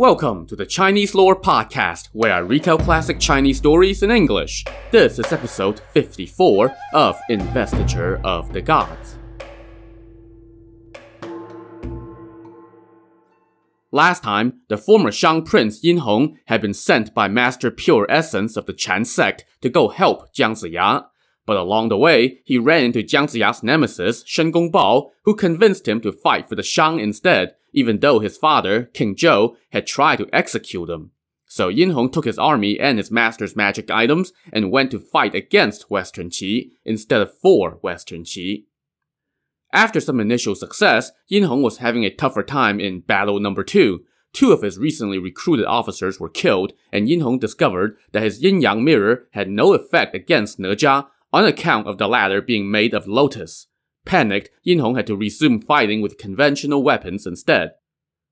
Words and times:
Welcome 0.00 0.46
to 0.46 0.56
the 0.56 0.64
Chinese 0.64 1.14
Lore 1.14 1.38
Podcast, 1.38 2.08
where 2.14 2.32
I 2.32 2.38
retell 2.38 2.78
classic 2.78 3.20
Chinese 3.20 3.58
stories 3.58 4.02
in 4.02 4.10
English. 4.10 4.64
This 4.90 5.18
is 5.18 5.30
episode 5.30 5.82
54 5.92 6.74
of 6.94 7.20
Investiture 7.28 8.18
of 8.24 8.50
the 8.54 8.62
Gods. 8.62 9.18
Last 13.92 14.22
time, 14.22 14.62
the 14.68 14.78
former 14.78 15.12
Shang 15.12 15.42
prince 15.42 15.84
Yin 15.84 15.98
Hong 15.98 16.38
had 16.46 16.62
been 16.62 16.72
sent 16.72 17.12
by 17.12 17.28
Master 17.28 17.70
Pure 17.70 18.06
Essence 18.08 18.56
of 18.56 18.64
the 18.64 18.72
Chan 18.72 19.04
sect 19.04 19.44
to 19.60 19.68
go 19.68 19.88
help 19.88 20.32
Jiang 20.32 20.52
Ziya. 20.52 21.08
But 21.46 21.56
along 21.56 21.88
the 21.88 21.96
way, 21.96 22.40
he 22.44 22.58
ran 22.58 22.84
into 22.84 23.02
Jiang 23.02 23.24
Ziya's 23.24 23.62
nemesis, 23.62 24.22
Shen 24.26 24.52
Gongbao, 24.52 25.10
who 25.24 25.34
convinced 25.34 25.88
him 25.88 26.00
to 26.02 26.12
fight 26.12 26.48
for 26.48 26.54
the 26.54 26.62
Shang 26.62 27.00
instead 27.00 27.54
even 27.72 28.00
though 28.00 28.18
his 28.18 28.36
father, 28.36 28.84
King 28.84 29.14
Zhou, 29.14 29.56
had 29.70 29.86
tried 29.86 30.16
to 30.16 30.28
execute 30.32 30.88
him. 30.88 31.12
So 31.46 31.68
Yin 31.68 31.90
Hong 31.90 32.10
took 32.10 32.24
his 32.24 32.38
army 32.38 32.78
and 32.78 32.98
his 32.98 33.10
master's 33.10 33.56
magic 33.56 33.90
items 33.90 34.32
and 34.52 34.70
went 34.70 34.90
to 34.92 35.00
fight 35.00 35.34
against 35.34 35.90
Western 35.90 36.30
Qi 36.30 36.70
instead 36.84 37.20
of 37.20 37.36
for 37.38 37.78
Western 37.82 38.22
Qi. 38.22 38.66
After 39.72 40.00
some 40.00 40.20
initial 40.20 40.54
success, 40.54 41.10
Yin 41.28 41.44
Hong 41.44 41.62
was 41.62 41.78
having 41.78 42.04
a 42.04 42.14
tougher 42.14 42.42
time 42.42 42.78
in 42.80 43.00
battle 43.00 43.40
number 43.40 43.64
two. 43.64 44.04
Two 44.32 44.52
of 44.52 44.62
his 44.62 44.78
recently 44.78 45.18
recruited 45.18 45.66
officers 45.66 46.20
were 46.20 46.28
killed, 46.28 46.72
and 46.92 47.08
Yin 47.08 47.20
Hong 47.20 47.38
discovered 47.38 47.96
that 48.12 48.22
his 48.22 48.42
yin 48.42 48.60
yang 48.60 48.84
mirror 48.84 49.26
had 49.32 49.48
no 49.50 49.72
effect 49.72 50.14
against 50.14 50.60
Ne 50.60 50.76
Zha 50.76 51.06
on 51.32 51.44
account 51.44 51.86
of 51.86 51.98
the 51.98 52.08
latter 52.08 52.42
being 52.42 52.70
made 52.70 52.94
of 52.94 53.06
lotus. 53.06 53.66
Panicked, 54.04 54.50
Yin 54.62 54.78
Hong 54.78 54.96
had 54.96 55.06
to 55.06 55.16
resume 55.16 55.60
fighting 55.60 56.00
with 56.00 56.18
conventional 56.18 56.82
weapons 56.82 57.26
instead. 57.26 57.72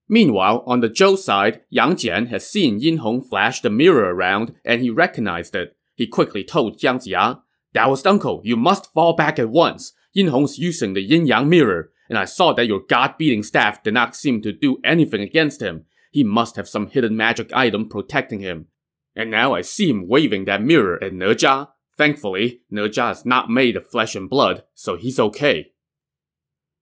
Meanwhile, 0.08 0.64
on 0.66 0.80
the 0.80 0.88
Zhou 0.88 1.18
side, 1.18 1.60
Yang 1.68 1.96
Jian 1.96 2.28
had 2.28 2.42
seen 2.42 2.80
Yin 2.80 2.98
Hong 2.98 3.22
flash 3.22 3.60
the 3.60 3.70
mirror 3.70 4.14
around 4.14 4.55
and 4.64 4.80
he 4.80 4.90
recognized 4.90 5.55
it. 5.55 5.77
He 5.94 6.06
quickly 6.06 6.42
told 6.42 6.78
Jiang 6.78 6.96
Ziya, 6.96 7.42
Taoist 7.74 8.06
uncle, 8.06 8.40
you 8.44 8.56
must 8.56 8.92
fall 8.92 9.12
back 9.12 9.38
at 9.38 9.50
once. 9.50 9.92
Yin 10.12 10.28
Hong's 10.28 10.58
using 10.58 10.94
the 10.94 11.02
yin 11.02 11.27
yang 11.27 11.48
mirror, 11.48 11.90
and 12.08 12.18
I 12.18 12.24
saw 12.24 12.52
that 12.55 12.66
your 12.66 12.80
god 12.88 13.16
beating 13.18 13.42
staff 13.42 13.83
did 13.83 13.94
not 13.94 14.16
seem 14.16 14.42
to 14.42 14.52
do 14.52 14.78
anything 14.83 15.20
against 15.20 15.60
him. 15.60 15.84
He 16.10 16.24
must 16.24 16.56
have 16.56 16.68
some 16.68 16.88
hidden 16.88 17.16
magic 17.16 17.52
item 17.52 17.88
protecting 17.88 18.40
him. 18.40 18.66
And 19.14 19.30
now 19.30 19.55
I 19.55 19.60
see 19.60 19.90
him 19.90 20.08
waving 20.08 20.46
that 20.46 20.62
mirror 20.62 21.02
at 21.02 21.12
Ne 21.12 21.34
Zha. 21.34 21.68
Thankfully, 21.98 22.60
Zha 22.72 23.10
is 23.10 23.27
not 23.27 23.50
made 23.50 23.77
of 23.77 23.91
flesh 23.91 24.14
and 24.14 24.30
blood, 24.30 24.62
so 24.72 24.96
he's 24.96 25.18
okay. 25.18 25.72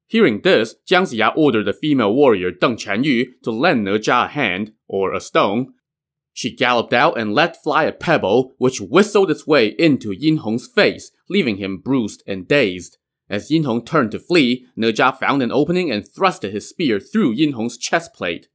Hearing 0.06 0.42
this, 0.42 0.77
Jiang 0.89 1.05
Ziya 1.05 1.33
ordered 1.34 1.64
the 1.64 1.73
female 1.73 2.14
warrior 2.14 2.53
Deng 2.53 2.77
Chanyu 2.77 3.28
to 3.42 3.50
lend 3.50 3.89
Zha 4.05 4.25
a 4.25 4.28
hand, 4.28 4.73
or 4.86 5.14
a 5.14 5.20
stone. 5.20 5.73
She 6.34 6.55
galloped 6.55 6.92
out 6.92 7.19
and 7.19 7.34
let 7.34 7.62
fly 7.62 7.84
a 7.84 7.92
pebble, 7.92 8.53
which 8.58 8.81
whistled 8.81 9.31
its 9.31 9.47
way 9.47 9.69
into 9.78 10.12
Yin 10.12 10.36
Hong's 10.36 10.69
face, 10.69 11.11
leaving 11.30 11.56
him 11.56 11.78
bruised 11.78 12.23
and 12.27 12.47
dazed. 12.47 12.98
As 13.28 13.51
Yin 13.51 13.64
Hong 13.64 13.84
turned 13.84 14.12
to 14.12 14.19
flee, 14.19 14.67
Zha 14.78 15.12
found 15.12 15.42
an 15.42 15.51
opening 15.51 15.91
and 15.91 16.05
thrusted 16.05 16.53
his 16.53 16.69
spear 16.69 17.01
through 17.01 17.33
Yin 17.33 17.53
Hong's 17.53 17.78
chest 17.78 18.12
plate 18.12 18.48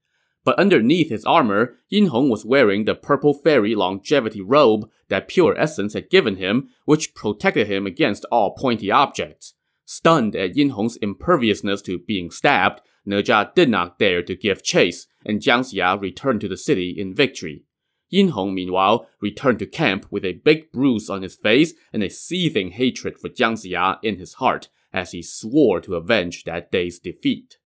but 0.43 0.57
underneath 0.57 1.09
his 1.09 1.25
armor, 1.25 1.77
Yin 1.89 2.07
Hong 2.07 2.29
was 2.29 2.45
wearing 2.45 2.85
the 2.85 2.95
purple 2.95 3.33
fairy 3.33 3.75
longevity 3.75 4.41
robe 4.41 4.89
that 5.09 5.27
Pure 5.27 5.57
Essence 5.57 5.93
had 5.93 6.09
given 6.09 6.37
him, 6.37 6.69
which 6.85 7.13
protected 7.13 7.67
him 7.67 7.85
against 7.85 8.25
all 8.31 8.55
pointy 8.55 8.89
objects. 8.89 9.53
Stunned 9.85 10.35
at 10.35 10.55
Yin 10.55 10.69
Hong's 10.69 10.97
imperviousness 10.97 11.81
to 11.83 11.99
being 11.99 12.31
stabbed, 12.31 12.81
Ne 13.05 13.21
Zha 13.21 13.51
did 13.55 13.69
not 13.69 13.99
dare 13.99 14.23
to 14.23 14.35
give 14.35 14.63
chase, 14.63 15.07
and 15.25 15.41
Jiang 15.41 15.61
Ziya 15.61 15.99
returned 15.99 16.41
to 16.41 16.47
the 16.47 16.57
city 16.57 16.89
in 16.97 17.13
victory. 17.13 17.63
Yin 18.09 18.29
Hong, 18.29 18.53
meanwhile, 18.53 19.07
returned 19.21 19.59
to 19.59 19.65
camp 19.65 20.05
with 20.11 20.25
a 20.25 20.33
big 20.33 20.71
bruise 20.71 21.09
on 21.09 21.21
his 21.21 21.35
face 21.35 21.73
and 21.93 22.03
a 22.03 22.09
seething 22.09 22.71
hatred 22.71 23.17
for 23.17 23.29
Jiang 23.29 23.53
Ziya 23.53 23.99
in 24.03 24.17
his 24.17 24.35
heart 24.35 24.69
as 24.93 25.11
he 25.11 25.21
swore 25.21 25.79
to 25.81 25.95
avenge 25.95 26.43
that 26.43 26.71
day's 26.71 26.99
defeat. 26.99 27.57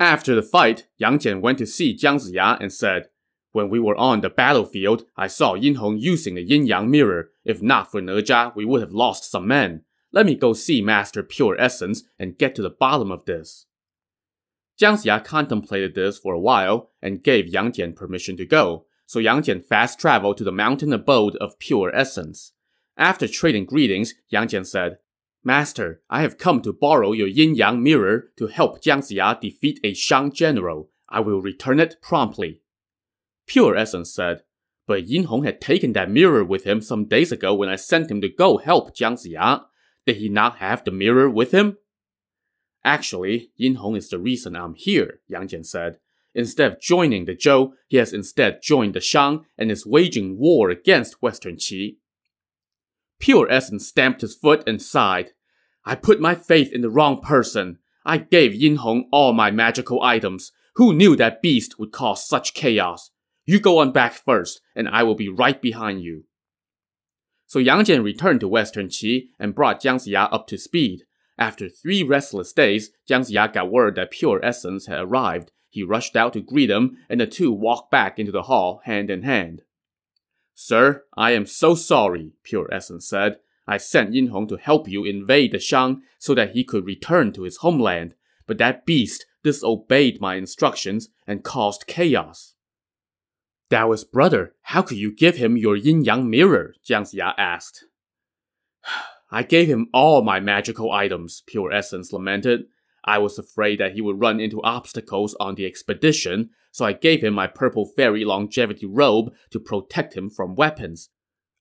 After 0.00 0.34
the 0.34 0.42
fight, 0.42 0.88
Yang 0.96 1.18
Jian 1.18 1.40
went 1.40 1.58
to 1.58 1.66
see 1.66 1.96
Jiang 1.96 2.16
Ziya 2.16 2.58
and 2.60 2.72
said, 2.72 3.08
When 3.52 3.70
we 3.70 3.78
were 3.78 3.96
on 3.96 4.20
the 4.20 4.30
battlefield, 4.30 5.04
I 5.16 5.28
saw 5.28 5.54
Yin 5.54 5.76
Hong 5.76 5.96
using 5.96 6.34
the 6.34 6.42
yin 6.42 6.66
yang 6.66 6.90
mirror. 6.90 7.30
If 7.44 7.62
not 7.62 7.90
for 7.90 8.00
Ne 8.00 8.20
Zha, 8.22 8.52
we 8.56 8.64
would 8.64 8.80
have 8.80 8.92
lost 8.92 9.30
some 9.30 9.46
men. 9.46 9.82
Let 10.12 10.26
me 10.26 10.34
go 10.34 10.52
see 10.52 10.80
Master 10.80 11.22
Pure 11.22 11.60
Essence 11.60 12.02
and 12.18 12.38
get 12.38 12.54
to 12.56 12.62
the 12.62 12.70
bottom 12.70 13.12
of 13.12 13.24
this. 13.24 13.66
Jiang 14.80 14.94
Ziya 14.94 15.24
contemplated 15.24 15.94
this 15.94 16.18
for 16.18 16.34
a 16.34 16.40
while 16.40 16.90
and 17.00 17.22
gave 17.22 17.46
Yang 17.46 17.72
Jian 17.72 17.96
permission 17.96 18.36
to 18.38 18.46
go, 18.46 18.86
so 19.06 19.20
Yang 19.20 19.42
Jian 19.42 19.64
fast 19.64 20.00
traveled 20.00 20.36
to 20.38 20.44
the 20.44 20.50
mountain 20.50 20.92
abode 20.92 21.36
of 21.36 21.58
Pure 21.60 21.94
Essence. 21.94 22.52
After 22.96 23.28
trading 23.28 23.66
greetings, 23.66 24.14
Yang 24.28 24.48
Jian 24.48 24.66
said, 24.66 24.98
Master, 25.46 26.00
I 26.08 26.22
have 26.22 26.38
come 26.38 26.62
to 26.62 26.72
borrow 26.72 27.12
your 27.12 27.28
yin 27.28 27.54
yang 27.54 27.82
mirror 27.82 28.30
to 28.38 28.46
help 28.46 28.82
Jiang 28.82 29.00
Ziya 29.00 29.38
defeat 29.38 29.78
a 29.84 29.92
Shang 29.92 30.32
general. 30.32 30.88
I 31.10 31.20
will 31.20 31.42
return 31.42 31.78
it 31.78 31.96
promptly. 32.00 32.62
Pure 33.46 33.76
Essence 33.76 34.12
said, 34.12 34.42
But 34.86 35.06
Yin 35.06 35.24
Hong 35.24 35.44
had 35.44 35.60
taken 35.60 35.92
that 35.92 36.10
mirror 36.10 36.42
with 36.42 36.64
him 36.64 36.80
some 36.80 37.04
days 37.04 37.30
ago 37.30 37.54
when 37.54 37.68
I 37.68 37.76
sent 37.76 38.10
him 38.10 38.22
to 38.22 38.28
go 38.28 38.56
help 38.56 38.96
Jiang 38.96 39.18
Ziya. 39.18 39.64
Did 40.06 40.16
he 40.16 40.30
not 40.30 40.56
have 40.58 40.82
the 40.82 40.90
mirror 40.90 41.28
with 41.28 41.52
him? 41.52 41.76
Actually, 42.82 43.50
Yin 43.56 43.76
Hong 43.76 43.96
is 43.96 44.08
the 44.08 44.18
reason 44.18 44.56
I'm 44.56 44.74
here, 44.74 45.20
Yang 45.28 45.48
Jian 45.48 45.66
said. 45.66 45.98
Instead 46.34 46.72
of 46.72 46.80
joining 46.80 47.26
the 47.26 47.36
Zhou, 47.36 47.72
he 47.86 47.98
has 47.98 48.12
instead 48.14 48.60
joined 48.62 48.94
the 48.94 49.00
Shang 49.00 49.44
and 49.58 49.70
is 49.70 49.86
waging 49.86 50.38
war 50.38 50.70
against 50.70 51.22
Western 51.22 51.56
Qi. 51.56 51.96
Pure 53.20 53.50
Essence 53.50 53.86
stamped 53.86 54.20
his 54.20 54.34
foot 54.34 54.62
and 54.66 54.82
sighed. 54.82 55.32
I 55.84 55.94
put 55.94 56.20
my 56.20 56.34
faith 56.34 56.72
in 56.72 56.80
the 56.80 56.90
wrong 56.90 57.20
person. 57.20 57.78
I 58.04 58.18
gave 58.18 58.54
Yin 58.54 58.76
Hong 58.76 59.08
all 59.12 59.32
my 59.32 59.50
magical 59.50 60.02
items. 60.02 60.52
Who 60.76 60.92
knew 60.92 61.14
that 61.16 61.42
beast 61.42 61.78
would 61.78 61.92
cause 61.92 62.26
such 62.26 62.54
chaos? 62.54 63.10
You 63.44 63.60
go 63.60 63.78
on 63.78 63.92
back 63.92 64.14
first, 64.14 64.60
and 64.74 64.88
I 64.88 65.02
will 65.02 65.14
be 65.14 65.28
right 65.28 65.60
behind 65.60 66.02
you. 66.02 66.24
So 67.46 67.58
Yang 67.58 67.84
Jian 67.84 68.02
returned 68.02 68.40
to 68.40 68.48
Western 68.48 68.88
Qi 68.88 69.28
and 69.38 69.54
brought 69.54 69.82
Jiang 69.82 69.96
Ziya 69.96 70.28
up 70.32 70.46
to 70.48 70.58
speed. 70.58 71.02
After 71.38 71.68
three 71.68 72.02
restless 72.02 72.52
days, 72.52 72.90
Jiang 73.08 73.20
Ziya 73.20 73.52
got 73.52 73.70
word 73.70 73.96
that 73.96 74.10
Pure 74.10 74.44
Essence 74.44 74.86
had 74.86 75.00
arrived. 75.00 75.52
He 75.68 75.82
rushed 75.82 76.16
out 76.16 76.32
to 76.32 76.40
greet 76.40 76.70
him, 76.70 76.96
and 77.08 77.20
the 77.20 77.26
two 77.26 77.52
walked 77.52 77.90
back 77.90 78.18
into 78.18 78.32
the 78.32 78.42
hall 78.42 78.80
hand 78.84 79.10
in 79.10 79.22
hand. 79.22 79.62
Sir, 80.54 81.04
I 81.16 81.32
am 81.32 81.46
so 81.46 81.74
sorry, 81.74 82.32
Pure 82.44 82.72
Essence 82.72 83.06
said. 83.08 83.38
I 83.66 83.78
sent 83.78 84.14
Yin 84.14 84.28
Hong 84.28 84.46
to 84.48 84.56
help 84.56 84.88
you 84.88 85.04
invade 85.04 85.52
the 85.52 85.58
Shang 85.58 86.02
so 86.18 86.34
that 86.34 86.52
he 86.52 86.64
could 86.64 86.84
return 86.84 87.32
to 87.32 87.42
his 87.42 87.58
homeland, 87.58 88.14
but 88.46 88.58
that 88.58 88.84
beast 88.84 89.24
disobeyed 89.42 90.20
my 90.20 90.34
instructions 90.34 91.08
and 91.26 91.44
caused 91.44 91.86
chaos. 91.86 92.54
Taoist 93.70 94.12
brother, 94.12 94.54
how 94.62 94.82
could 94.82 94.98
you 94.98 95.10
give 95.14 95.36
him 95.36 95.56
your 95.56 95.76
yin 95.76 96.04
yang 96.04 96.28
mirror? 96.28 96.74
Jiang 96.86 97.02
Ziya 97.02 97.34
asked. 97.38 97.86
I 99.30 99.42
gave 99.42 99.66
him 99.66 99.88
all 99.92 100.22
my 100.22 100.38
magical 100.38 100.92
items, 100.92 101.42
Pure 101.46 101.72
Essence 101.72 102.12
lamented. 102.12 102.66
I 103.04 103.18
was 103.18 103.38
afraid 103.38 103.80
that 103.80 103.94
he 103.94 104.00
would 104.00 104.20
run 104.20 104.38
into 104.38 104.62
obstacles 104.62 105.34
on 105.40 105.56
the 105.56 105.66
expedition, 105.66 106.50
so 106.70 106.84
I 106.84 106.92
gave 106.92 107.22
him 107.22 107.34
my 107.34 107.46
purple 107.46 107.84
fairy 107.84 108.24
longevity 108.24 108.86
robe 108.86 109.32
to 109.50 109.58
protect 109.58 110.14
him 110.14 110.30
from 110.30 110.54
weapons. 110.54 111.10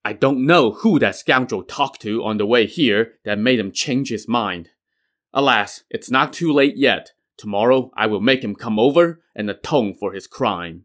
I 0.05 0.13
don't 0.13 0.45
know 0.45 0.71
who 0.71 0.99
that 0.99 1.15
scoundrel 1.15 1.63
talked 1.63 2.01
to 2.01 2.23
on 2.23 2.37
the 2.37 2.45
way 2.45 2.65
here 2.65 3.13
that 3.23 3.39
made 3.39 3.59
him 3.59 3.71
change 3.71 4.09
his 4.09 4.27
mind. 4.27 4.69
Alas, 5.33 5.83
it's 5.89 6.11
not 6.11 6.33
too 6.33 6.51
late 6.51 6.75
yet. 6.75 7.11
Tomorrow 7.37 7.91
I 7.95 8.07
will 8.07 8.21
make 8.21 8.43
him 8.43 8.55
come 8.55 8.77
over 8.77 9.21
and 9.35 9.49
atone 9.49 9.93
for 9.93 10.13
his 10.13 10.27
crime. 10.27 10.83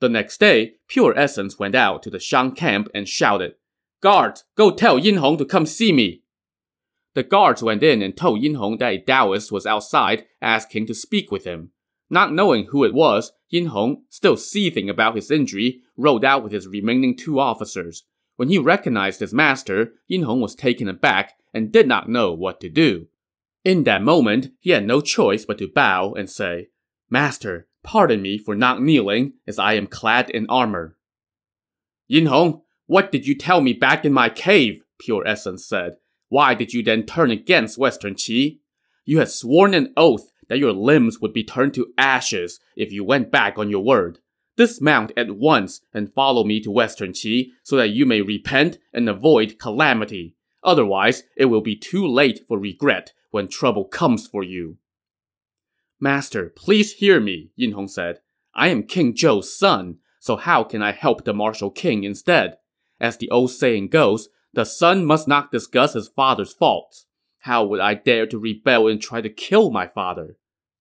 The 0.00 0.08
next 0.08 0.40
day, 0.40 0.74
Pure 0.88 1.16
Essence 1.16 1.58
went 1.58 1.76
out 1.76 2.02
to 2.02 2.10
the 2.10 2.18
Shang 2.18 2.52
camp 2.52 2.88
and 2.92 3.08
shouted, 3.08 3.54
Guards, 4.00 4.44
go 4.56 4.72
tell 4.72 4.98
Yin 4.98 5.18
Hong 5.18 5.38
to 5.38 5.44
come 5.44 5.64
see 5.64 5.92
me. 5.92 6.24
The 7.14 7.22
guards 7.22 7.62
went 7.62 7.82
in 7.82 8.02
and 8.02 8.16
told 8.16 8.42
Yin 8.42 8.54
Hong 8.54 8.78
that 8.78 8.92
a 8.92 8.98
Taoist 8.98 9.52
was 9.52 9.66
outside 9.66 10.24
asking 10.40 10.86
to 10.86 10.94
speak 10.94 11.30
with 11.30 11.44
him. 11.44 11.70
Not 12.12 12.34
knowing 12.34 12.66
who 12.66 12.84
it 12.84 12.92
was, 12.92 13.32
Yin 13.48 13.68
Hong, 13.68 14.02
still 14.10 14.36
seething 14.36 14.90
about 14.90 15.16
his 15.16 15.30
injury, 15.30 15.80
rode 15.96 16.26
out 16.26 16.42
with 16.42 16.52
his 16.52 16.68
remaining 16.68 17.16
two 17.16 17.40
officers. 17.40 18.04
When 18.36 18.50
he 18.50 18.58
recognized 18.58 19.20
his 19.20 19.32
master, 19.32 19.94
Yin 20.08 20.24
Hong 20.24 20.42
was 20.42 20.54
taken 20.54 20.88
aback 20.88 21.32
and 21.54 21.72
did 21.72 21.88
not 21.88 22.10
know 22.10 22.34
what 22.34 22.60
to 22.60 22.68
do. 22.68 23.06
In 23.64 23.84
that 23.84 24.02
moment, 24.02 24.50
he 24.60 24.72
had 24.72 24.86
no 24.86 25.00
choice 25.00 25.46
but 25.46 25.56
to 25.56 25.72
bow 25.74 26.12
and 26.12 26.28
say, 26.28 26.68
Master, 27.08 27.66
pardon 27.82 28.20
me 28.20 28.36
for 28.36 28.54
not 28.54 28.82
kneeling, 28.82 29.32
as 29.46 29.58
I 29.58 29.72
am 29.72 29.86
clad 29.86 30.28
in 30.28 30.46
armor. 30.50 30.98
Yin 32.08 32.26
Hong, 32.26 32.60
what 32.84 33.10
did 33.10 33.26
you 33.26 33.34
tell 33.34 33.62
me 33.62 33.72
back 33.72 34.04
in 34.04 34.12
my 34.12 34.28
cave? 34.28 34.82
Pure 34.98 35.26
Essence 35.26 35.64
said. 35.64 35.94
Why 36.28 36.52
did 36.52 36.74
you 36.74 36.82
then 36.82 37.04
turn 37.04 37.30
against 37.30 37.78
Western 37.78 38.16
Qi? 38.16 38.58
You 39.06 39.20
had 39.20 39.30
sworn 39.30 39.72
an 39.72 39.94
oath 39.96 40.31
that 40.52 40.58
your 40.58 40.74
limbs 40.74 41.18
would 41.18 41.32
be 41.32 41.42
turned 41.42 41.72
to 41.72 41.94
ashes 41.96 42.60
if 42.76 42.92
you 42.92 43.02
went 43.02 43.30
back 43.30 43.56
on 43.56 43.70
your 43.70 43.82
word. 43.82 44.18
Dismount 44.54 45.10
at 45.16 45.34
once 45.34 45.80
and 45.94 46.12
follow 46.12 46.44
me 46.44 46.60
to 46.60 46.70
Western 46.70 47.12
Qi 47.12 47.52
so 47.62 47.76
that 47.76 47.88
you 47.88 48.04
may 48.04 48.20
repent 48.20 48.76
and 48.92 49.08
avoid 49.08 49.58
calamity. 49.58 50.36
Otherwise, 50.62 51.22
it 51.38 51.46
will 51.46 51.62
be 51.62 51.74
too 51.74 52.06
late 52.06 52.46
for 52.46 52.58
regret 52.58 53.14
when 53.30 53.48
trouble 53.48 53.86
comes 53.86 54.26
for 54.26 54.42
you. 54.42 54.76
Master, 55.98 56.50
please 56.54 56.92
hear 56.96 57.18
me, 57.18 57.48
Yin 57.56 57.72
Hong 57.72 57.88
said. 57.88 58.20
I 58.54 58.68
am 58.68 58.82
King 58.82 59.14
Zhou's 59.14 59.56
son, 59.56 60.00
so 60.20 60.36
how 60.36 60.64
can 60.64 60.82
I 60.82 60.92
help 60.92 61.24
the 61.24 61.32
martial 61.32 61.70
king 61.70 62.04
instead? 62.04 62.58
As 63.00 63.16
the 63.16 63.30
old 63.30 63.52
saying 63.52 63.88
goes, 63.88 64.28
the 64.52 64.66
son 64.66 65.06
must 65.06 65.26
not 65.26 65.50
discuss 65.50 65.94
his 65.94 66.08
father's 66.08 66.52
faults. 66.52 67.06
How 67.38 67.64
would 67.64 67.80
I 67.80 67.94
dare 67.94 68.26
to 68.26 68.38
rebel 68.38 68.86
and 68.86 69.00
try 69.00 69.22
to 69.22 69.30
kill 69.30 69.70
my 69.70 69.86
father? 69.86 70.36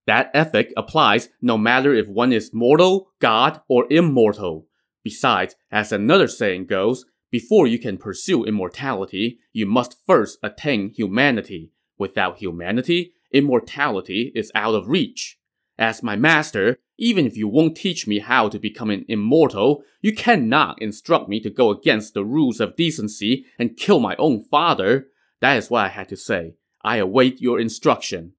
That 0.08 0.32
ethic 0.34 0.74
applies 0.76 1.30
no 1.42 1.58
matter 1.58 1.94
if 1.94 2.08
one 2.08 2.34
is 2.34 2.54
mortal, 2.54 3.12
god, 3.20 3.62
or 3.68 3.86
immortal. 3.92 4.68
Besides, 5.04 5.56
as 5.72 5.92
another 5.92 6.28
saying 6.28 6.66
goes, 6.66 7.06
before 7.32 7.66
you 7.66 7.80
can 7.80 7.98
pursue 7.98 8.44
immortality, 8.44 9.40
you 9.54 9.66
must 9.66 9.98
first 10.06 10.38
attain 10.44 10.90
humanity. 10.90 11.72
Without 11.98 12.40
humanity, 12.40 13.14
immortality 13.32 14.32
is 14.36 14.52
out 14.54 14.76
of 14.76 14.90
reach. 14.90 15.38
As 15.78 16.04
my 16.04 16.16
master, 16.16 16.78
even 16.98 17.26
if 17.26 17.38
you 17.38 17.48
won't 17.48 17.78
teach 17.78 18.06
me 18.06 18.20
how 18.20 18.50
to 18.50 18.60
become 18.60 18.90
an 18.90 19.06
immortal, 19.08 19.84
you 20.02 20.14
cannot 20.14 20.82
instruct 20.82 21.30
me 21.30 21.40
to 21.40 21.50
go 21.50 21.70
against 21.70 22.14
the 22.14 22.26
rules 22.26 22.60
of 22.60 22.76
decency 22.76 23.46
and 23.58 23.78
kill 23.78 24.00
my 24.00 24.16
own 24.18 24.44
father. 24.44 25.08
That 25.40 25.58
is 25.58 25.72
what 25.72 25.86
I 25.86 25.88
had 25.88 26.10
to 26.10 26.18
say. 26.18 26.56
I 26.84 26.98
await 26.98 27.42
your 27.42 27.60
instruction. 27.60 28.34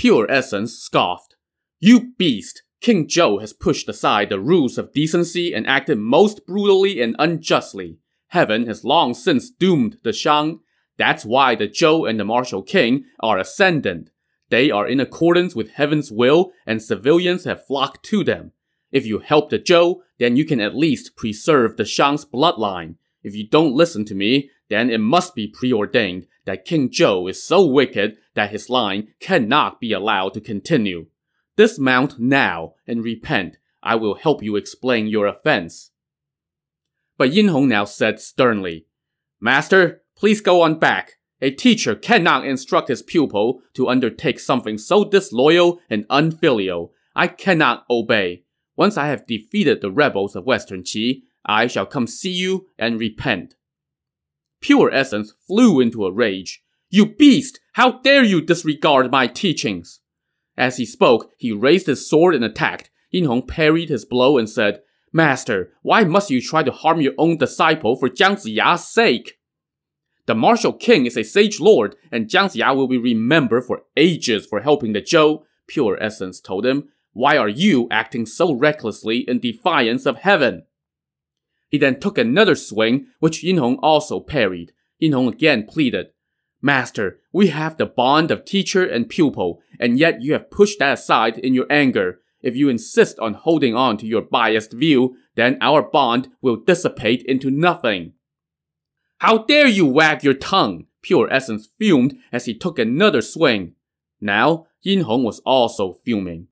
Pure 0.00 0.30
Essence 0.30 0.78
scoffed. 0.78 1.36
You 1.78 2.14
beast! 2.16 2.62
King 2.80 3.06
Zhou 3.06 3.38
has 3.42 3.52
pushed 3.52 3.86
aside 3.86 4.30
the 4.30 4.40
rules 4.40 4.78
of 4.78 4.94
decency 4.94 5.52
and 5.52 5.66
acted 5.66 5.98
most 5.98 6.46
brutally 6.46 7.02
and 7.02 7.14
unjustly. 7.18 7.98
Heaven 8.28 8.66
has 8.66 8.82
long 8.82 9.12
since 9.12 9.50
doomed 9.50 9.98
the 10.02 10.14
Shang. 10.14 10.60
That's 10.96 11.26
why 11.26 11.54
the 11.54 11.68
Zhou 11.68 12.08
and 12.08 12.18
the 12.18 12.24
martial 12.24 12.62
king 12.62 13.04
are 13.20 13.38
ascendant. 13.38 14.08
They 14.48 14.70
are 14.70 14.88
in 14.88 15.00
accordance 15.00 15.54
with 15.54 15.72
heaven's 15.72 16.10
will, 16.10 16.52
and 16.66 16.82
civilians 16.82 17.44
have 17.44 17.66
flocked 17.66 18.02
to 18.04 18.24
them. 18.24 18.52
If 18.90 19.04
you 19.04 19.18
help 19.18 19.50
the 19.50 19.58
Zhou, 19.58 19.96
then 20.18 20.34
you 20.34 20.46
can 20.46 20.62
at 20.62 20.74
least 20.74 21.14
preserve 21.14 21.76
the 21.76 21.84
Shang's 21.84 22.24
bloodline. 22.24 22.94
If 23.22 23.34
you 23.34 23.46
don't 23.46 23.74
listen 23.74 24.06
to 24.06 24.14
me, 24.14 24.48
then 24.70 24.88
it 24.88 25.00
must 25.00 25.34
be 25.34 25.46
preordained 25.46 26.26
that 26.46 26.64
King 26.64 26.88
Zhou 26.88 27.28
is 27.28 27.42
so 27.42 27.66
wicked 27.66 28.16
that 28.34 28.50
his 28.50 28.70
line 28.70 29.08
cannot 29.20 29.80
be 29.80 29.92
allowed 29.92 30.32
to 30.34 30.40
continue. 30.40 31.06
Dismount 31.56 32.18
now 32.18 32.74
and 32.86 33.04
repent. 33.04 33.58
I 33.82 33.96
will 33.96 34.14
help 34.14 34.42
you 34.42 34.56
explain 34.56 35.08
your 35.08 35.26
offense. 35.26 35.90
But 37.18 37.32
Yin 37.32 37.48
Hong 37.48 37.68
now 37.68 37.84
said 37.84 38.20
sternly, 38.20 38.86
Master, 39.40 40.02
please 40.16 40.40
go 40.40 40.62
on 40.62 40.78
back. 40.78 41.18
A 41.42 41.50
teacher 41.50 41.94
cannot 41.94 42.46
instruct 42.46 42.88
his 42.88 43.02
pupil 43.02 43.62
to 43.74 43.88
undertake 43.88 44.38
something 44.38 44.78
so 44.78 45.04
disloyal 45.04 45.80
and 45.90 46.06
unfilial. 46.08 46.92
I 47.16 47.26
cannot 47.26 47.84
obey. 47.90 48.44
Once 48.76 48.96
I 48.96 49.08
have 49.08 49.26
defeated 49.26 49.80
the 49.80 49.90
rebels 49.90 50.36
of 50.36 50.46
Western 50.46 50.82
Qi, 50.82 51.22
I 51.44 51.66
shall 51.66 51.86
come 51.86 52.06
see 52.06 52.30
you 52.30 52.68
and 52.78 53.00
repent. 53.00 53.56
Pure 54.60 54.92
Essence 54.92 55.34
flew 55.46 55.80
into 55.80 56.04
a 56.04 56.12
rage. 56.12 56.62
You 56.88 57.06
beast! 57.06 57.60
How 57.74 58.00
dare 58.00 58.24
you 58.24 58.40
disregard 58.40 59.10
my 59.10 59.26
teachings! 59.26 60.00
As 60.56 60.76
he 60.76 60.84
spoke, 60.84 61.30
he 61.38 61.52
raised 61.52 61.86
his 61.86 62.08
sword 62.08 62.34
and 62.34 62.44
attacked. 62.44 62.90
Yin 63.10 63.24
Hong 63.24 63.46
parried 63.46 63.88
his 63.88 64.04
blow 64.04 64.38
and 64.38 64.48
said, 64.48 64.80
Master, 65.12 65.72
why 65.82 66.04
must 66.04 66.30
you 66.30 66.40
try 66.40 66.62
to 66.62 66.70
harm 66.70 67.00
your 67.00 67.14
own 67.18 67.36
disciple 67.36 67.96
for 67.96 68.08
Jiang 68.08 68.36
Ziya's 68.36 68.86
sake? 68.86 69.38
The 70.26 70.34
martial 70.34 70.72
king 70.72 71.06
is 71.06 71.16
a 71.16 71.24
sage 71.24 71.58
lord, 71.58 71.96
and 72.12 72.28
Jiang 72.28 72.54
Ziya 72.54 72.76
will 72.76 72.86
be 72.86 72.98
remembered 72.98 73.64
for 73.64 73.82
ages 73.96 74.46
for 74.46 74.60
helping 74.60 74.92
the 74.92 75.02
Zhou, 75.02 75.42
Pure 75.66 75.98
Essence 76.00 76.40
told 76.40 76.64
him. 76.64 76.88
Why 77.12 77.36
are 77.36 77.48
you 77.48 77.88
acting 77.90 78.26
so 78.26 78.52
recklessly 78.52 79.18
in 79.28 79.40
defiance 79.40 80.06
of 80.06 80.18
heaven? 80.18 80.64
He 81.70 81.78
then 81.78 82.00
took 82.00 82.18
another 82.18 82.54
swing, 82.54 83.06
which 83.20 83.42
Yin 83.42 83.56
Hong 83.56 83.76
also 83.76 84.20
parried. 84.20 84.72
Yin 84.98 85.12
Hong 85.12 85.28
again 85.28 85.66
pleaded, 85.66 86.08
Master, 86.62 87.20
we 87.32 87.48
have 87.48 87.76
the 87.76 87.86
bond 87.86 88.30
of 88.30 88.44
teacher 88.44 88.84
and 88.84 89.08
pupil, 89.08 89.62
and 89.78 89.98
yet 89.98 90.20
you 90.20 90.34
have 90.34 90.50
pushed 90.50 90.78
that 90.78 90.92
aside 90.92 91.38
in 91.38 91.54
your 91.54 91.66
anger. 91.70 92.20
If 92.42 92.54
you 92.54 92.68
insist 92.68 93.18
on 93.18 93.34
holding 93.34 93.74
on 93.74 93.96
to 93.98 94.06
your 94.06 94.22
biased 94.22 94.72
view, 94.72 95.16
then 95.36 95.56
our 95.60 95.82
bond 95.82 96.28
will 96.42 96.56
dissipate 96.56 97.22
into 97.22 97.50
nothing. 97.50 98.12
How 99.18 99.38
dare 99.38 99.68
you 99.68 99.86
wag 99.86 100.22
your 100.22 100.34
tongue? 100.34 100.86
Pure 101.02 101.32
Essence 101.32 101.68
fumed 101.78 102.14
as 102.30 102.44
he 102.44 102.54
took 102.54 102.78
another 102.78 103.22
swing. 103.22 103.74
Now, 104.20 104.66
Yin 104.82 105.02
Hong 105.02 105.24
was 105.24 105.40
also 105.40 105.94
fuming. 106.04 106.48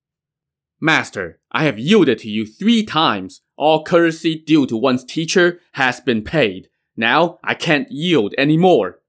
Master, 0.81 1.41
I 1.51 1.65
have 1.65 1.79
yielded 1.79 2.19
to 2.21 2.31
you 2.31 2.47
three 2.47 2.85
times. 2.85 3.43
All 3.57 3.83
courtesy 3.83 4.37
due 4.37 4.67
to 4.67 4.77
one's 4.77 5.05
teacher 5.05 5.59
has 5.73 6.01
been 6.01 6.23
paid. 6.23 6.69
Now 6.97 7.39
I 7.43 7.55
can't 7.55 7.91
yield 7.91 8.35
anymore. 8.39 9.01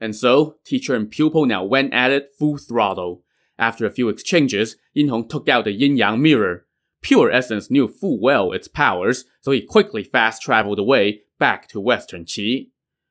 And 0.00 0.14
so, 0.14 0.56
teacher 0.64 0.94
and 0.94 1.10
pupil 1.10 1.46
now 1.46 1.64
went 1.64 1.92
at 1.92 2.12
it 2.12 2.28
full 2.38 2.58
throttle. 2.58 3.24
After 3.58 3.84
a 3.84 3.90
few 3.90 4.08
exchanges, 4.08 4.76
Yin 4.94 5.08
Hong 5.08 5.28
took 5.28 5.48
out 5.48 5.64
the 5.64 5.72
yin 5.72 5.96
yang 5.96 6.22
mirror. 6.22 6.66
Pure 7.02 7.30
Essence 7.32 7.70
knew 7.70 7.88
full 7.88 8.20
well 8.20 8.52
its 8.52 8.68
powers, 8.68 9.24
so 9.40 9.50
he 9.50 9.60
quickly 9.60 10.04
fast 10.04 10.42
traveled 10.42 10.78
away 10.78 11.22
back 11.38 11.66
to 11.68 11.80
Western 11.80 12.24
Qi. 12.24 12.70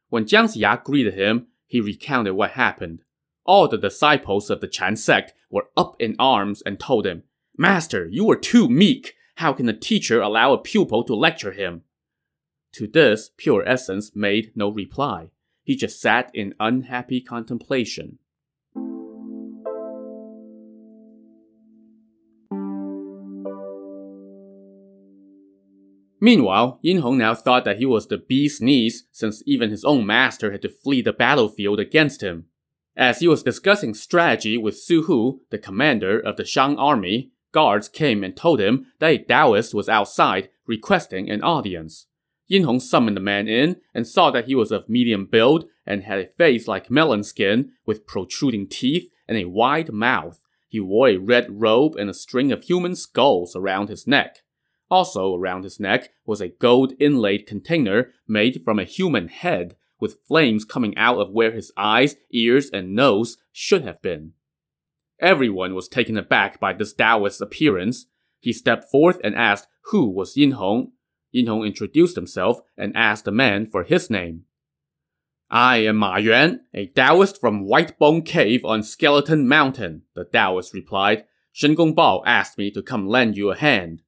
When 0.10 0.26
Jiang 0.26 0.46
Ziya 0.46 0.84
greeted 0.84 1.16
him, 1.16 1.48
he 1.68 1.82
recounted 1.82 2.34
what 2.34 2.52
happened. 2.52 3.04
All 3.46 3.68
the 3.68 3.78
disciples 3.78 4.50
of 4.50 4.62
the 4.62 4.68
Chan 4.68 4.96
sect 4.98 5.34
were 5.50 5.70
up 5.76 5.96
in 6.00 6.16
arms 6.18 6.64
and 6.66 6.80
told 6.80 7.06
him, 7.06 7.24
Master, 7.62 8.08
you 8.10 8.24
were 8.24 8.38
too 8.38 8.70
meek. 8.70 9.16
How 9.36 9.52
can 9.52 9.68
a 9.68 9.74
teacher 9.74 10.22
allow 10.22 10.54
a 10.54 10.58
pupil 10.58 11.04
to 11.04 11.14
lecture 11.14 11.52
him? 11.52 11.82
To 12.76 12.88
this, 12.88 13.32
Pure 13.36 13.68
Essence 13.68 14.16
made 14.16 14.54
no 14.56 14.70
reply. 14.70 15.32
He 15.66 15.76
just 15.76 16.00
sat 16.00 16.32
in 16.34 16.56
unhappy 16.58 17.20
contemplation. 17.20 18.20
Meanwhile, 26.22 26.80
Yin 26.82 27.00
Hong 27.00 27.18
now 27.18 27.36
thought 27.36 27.66
that 27.66 27.80
he 27.80 27.86
was 27.86 28.08
the 28.08 28.18
bee's 28.18 28.62
knees 28.62 29.04
since 29.12 29.44
even 29.46 29.70
his 29.70 29.84
own 29.84 30.06
master 30.06 30.54
had 30.54 30.62
to 30.62 30.70
flee 30.70 31.02
the 31.02 31.12
battlefield 31.12 31.82
against 31.82 32.22
him. 32.22 32.46
As 32.96 33.20
he 33.20 33.28
was 33.28 33.44
discussing 33.44 33.94
strategy 33.94 34.58
with 34.58 34.80
Su 34.80 35.04
Hu, 35.04 35.42
the 35.50 35.58
commander 35.58 36.18
of 36.18 36.38
the 36.38 36.46
Shang 36.46 36.78
army, 36.78 37.32
Guards 37.52 37.90
came 37.90 38.24
and 38.24 38.36
told 38.36 38.60
him 38.60 38.88
that 39.00 39.12
a 39.12 39.18
Taoist 39.18 39.74
was 39.74 39.90
outside 39.90 40.50
requesting 40.68 41.30
an 41.30 41.42
audience. 41.42 42.08
Yin 42.48 42.64
Hong 42.64 42.80
summoned 42.80 43.16
the 43.16 43.22
man 43.22 43.48
in 43.48 43.78
and 43.94 44.08
saw 44.08 44.32
that 44.32 44.46
he 44.46 44.56
was 44.56 44.72
of 44.72 44.90
medium 44.90 45.26
build 45.26 45.66
and 45.86 46.04
had 46.04 46.20
a 46.20 46.28
face 46.28 46.68
like 46.68 46.92
melon 46.92 47.24
skin 47.24 47.72
with 47.86 48.08
protruding 48.08 48.68
teeth 48.68 49.10
and 49.28 49.38
a 49.38 49.46
wide 49.46 49.92
mouth. 49.92 50.40
He 50.68 50.80
wore 50.80 51.10
a 51.10 51.18
red 51.18 51.48
robe 51.50 51.96
and 51.96 52.10
a 52.10 52.14
string 52.14 52.52
of 52.52 52.64
human 52.64 52.96
skulls 52.96 53.56
around 53.56 53.90
his 53.90 54.08
neck. 54.08 54.38
Also 54.90 55.36
around 55.36 55.64
his 55.64 55.80
neck 55.80 56.10
was 56.26 56.42
a 56.42 56.50
gold 56.50 56.94
inlaid 57.00 57.46
container 57.46 58.12
made 58.28 58.64
from 58.64 58.80
a 58.80 58.84
human 58.84 59.28
head 59.28 59.76
with 60.00 60.20
flames 60.28 60.66
coming 60.66 60.98
out 60.98 61.18
of 61.18 61.32
where 61.32 61.52
his 61.52 61.72
eyes, 61.78 62.16
ears, 62.32 62.70
and 62.72 62.96
nose 62.96 63.38
should 63.52 63.84
have 63.84 64.02
been. 64.02 64.34
Everyone 65.22 65.76
was 65.76 65.90
taken 65.90 66.18
aback 66.18 66.60
by 66.60 66.74
this 66.74 66.94
Taoist's 66.94 67.42
appearance. 67.42 68.06
He 68.40 68.54
stepped 68.54 68.90
forth 68.90 69.20
and 69.24 69.36
asked 69.36 69.68
who 69.86 70.10
was 70.10 70.38
Yin 70.38 70.52
Hong. 70.52 70.94
Yin 71.32 71.48
Hong 71.48 71.66
introduced 71.66 72.16
himself 72.16 72.62
and 72.78 72.96
asked 72.96 73.26
the 73.26 73.32
man 73.32 73.66
for 73.66 73.84
his 73.84 74.10
name. 74.10 74.46
I 75.50 75.78
am 75.78 75.98
Ma 75.98 76.18
Yuan, 76.18 76.62
a 76.74 76.88
Taoist 76.88 77.40
from 77.40 77.66
White 77.66 77.98
Bone 77.98 78.22
Cave 78.22 78.64
on 78.64 78.84
Skeleton 78.84 79.48
Mountain, 79.48 80.04
the 80.16 80.24
Taoist 80.24 80.74
replied. 80.74 81.26
Shen 81.52 81.76
Gongbao 81.76 82.24
asked 82.26 82.58
me 82.58 82.72
to 82.72 82.82
come 82.82 83.08
lend 83.08 83.36
you 83.36 83.52
a 83.52 83.58
hand. 83.58 84.04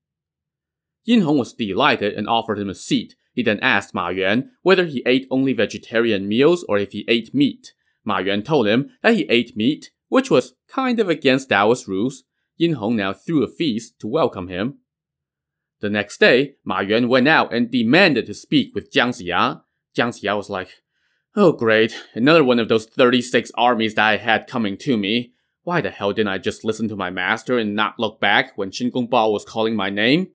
Yin 1.03 1.22
Hong 1.22 1.39
was 1.39 1.53
delighted 1.53 2.13
and 2.13 2.30
offered 2.30 2.60
him 2.60 2.70
a 2.70 2.75
seat. 2.75 3.15
He 3.34 3.44
then 3.44 3.60
asked 3.62 3.94
Ma 3.94 4.10
Yuan 4.10 4.51
whether 4.62 4.86
he 4.86 5.03
ate 5.06 5.27
only 5.32 5.51
vegetarian 5.51 6.27
meals 6.27 6.63
or 6.70 6.77
if 6.77 6.91
he 6.91 7.03
ate 7.08 7.34
meat. 7.34 7.74
Ma 8.06 8.20
Yuan 8.20 8.44
told 8.44 8.68
him 8.68 8.91
that 9.01 9.15
he 9.15 9.24
ate 9.24 9.58
meat 9.58 9.91
which 10.12 10.30
was 10.30 10.56
kind 10.68 11.00
of 11.00 11.08
against 11.08 11.48
Taoist 11.48 11.88
rules, 11.88 12.25
Yin 12.58 12.74
Hong 12.74 12.98
now 12.98 13.13
threw 13.13 13.44
a 13.44 13.48
feast 13.48 13.98
to 14.01 14.08
welcome 14.08 14.50
him. 14.50 14.80
The 15.80 15.89
next 15.89 16.20
day, 16.20 16.56
Ma 16.65 16.82
Yuan 16.82 17.08
went 17.08 17.30
out 17.30 17.53
and 17.53 17.72
demanded 17.72 18.25
to 18.25 18.34
speak 18.34 18.75
with 18.75 18.91
Jiang 18.91 19.12
Ziya. 19.15 19.62
Jiang 19.98 20.10
Ziya 20.10 20.36
was 20.36 20.50
like, 20.50 20.82
Oh 21.34 21.53
great, 21.53 21.96
another 22.13 22.44
one 22.44 22.60
of 22.60 22.68
those 22.68 22.88
36 22.88 23.53
armies 23.56 23.96
that 23.96 24.06
I 24.06 24.18
had 24.18 24.48
coming 24.48 24.75
to 24.80 24.98
me. 24.98 25.32
Why 25.63 25.80
the 25.80 25.91
hell 25.91 26.12
didn't 26.12 26.34
I 26.34 26.39
just 26.39 26.65
listen 26.65 26.89
to 26.89 26.98
my 26.98 27.10
master 27.10 27.58
and 27.58 27.74
not 27.74 27.98
look 27.98 28.20
back 28.20 28.58
when 28.58 28.72
Shin 28.72 28.91
Bao 28.91 29.32
was 29.32 29.46
calling 29.46 29.77
my 29.77 29.89
name? 29.89 30.32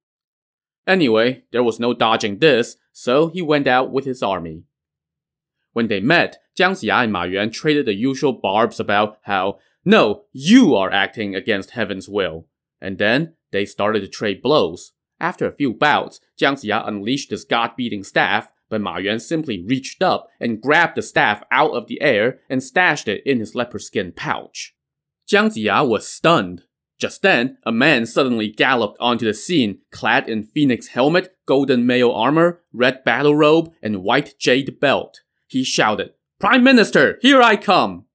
Anyway, 0.87 1.45
there 1.53 1.63
was 1.63 1.79
no 1.79 1.93
dodging 1.93 2.39
this, 2.39 2.77
so 2.93 3.29
he 3.29 3.43
went 3.43 3.67
out 3.67 3.93
with 3.93 4.07
his 4.07 4.23
army. 4.23 4.63
When 5.77 5.89
they 5.89 6.01
met, 6.01 6.39
Jiang 6.59 6.71
Ziya 6.71 7.05
and 7.05 7.13
Ma 7.13 7.25
Yuan 7.25 7.51
traded 7.51 7.85
the 7.85 7.93
usual 7.93 8.33
barbs 8.33 8.81
about 8.81 9.19
how, 9.25 9.59
no, 9.85 10.23
you 10.33 10.75
are 10.75 10.91
acting 10.91 11.35
against 11.35 11.73
heaven's 11.73 12.09
will. 12.09 12.47
And 12.81 12.97
then 12.97 13.35
they 13.53 13.67
started 13.67 14.01
to 14.01 14.09
trade 14.09 14.41
blows. 14.41 14.93
After 15.21 15.47
a 15.47 15.55
few 15.55 15.75
bouts, 15.75 16.19
Jiang 16.41 16.55
Ziya 16.55 16.89
unleashed 16.89 17.29
his 17.29 17.45
god-beating 17.45 18.05
staff, 18.05 18.51
but 18.71 18.81
Ma 18.81 18.97
Yuan 18.97 19.21
simply 19.21 19.63
reached 19.63 20.03
up 20.03 20.31
and 20.41 20.63
grabbed 20.63 20.97
the 20.97 21.03
staff 21.03 21.43
out 21.51 21.73
of 21.73 21.89
the 21.89 22.01
air 22.01 22.41
and 22.49 22.63
stashed 22.63 23.07
it 23.07 23.21
in 23.27 23.39
his 23.39 23.55
leopard 23.55 23.83
skin 23.83 24.13
pouch. 24.17 24.75
Jiang 25.31 25.51
Ziya 25.51 25.87
was 25.87 26.09
stunned. 26.09 26.63
Just 26.99 27.21
then, 27.21 27.59
a 27.65 27.71
man 27.71 28.07
suddenly 28.07 28.49
galloped 28.49 28.97
onto 28.99 29.27
the 29.27 29.35
scene, 29.35 29.81
clad 29.93 30.27
in 30.27 30.43
phoenix 30.43 30.87
helmet, 30.87 31.37
golden 31.45 31.85
mail 31.85 32.11
armor, 32.13 32.63
red 32.73 33.05
battle 33.05 33.37
robe, 33.37 33.75
and 33.83 34.03
white 34.03 34.39
jade 34.39 34.81
belt. 34.81 35.21
He 35.47 35.65
shouted, 35.65 36.11
Prime 36.39 36.65
Minister, 36.65 37.19
here 37.23 37.41
I 37.41 37.57
come! 37.57 38.07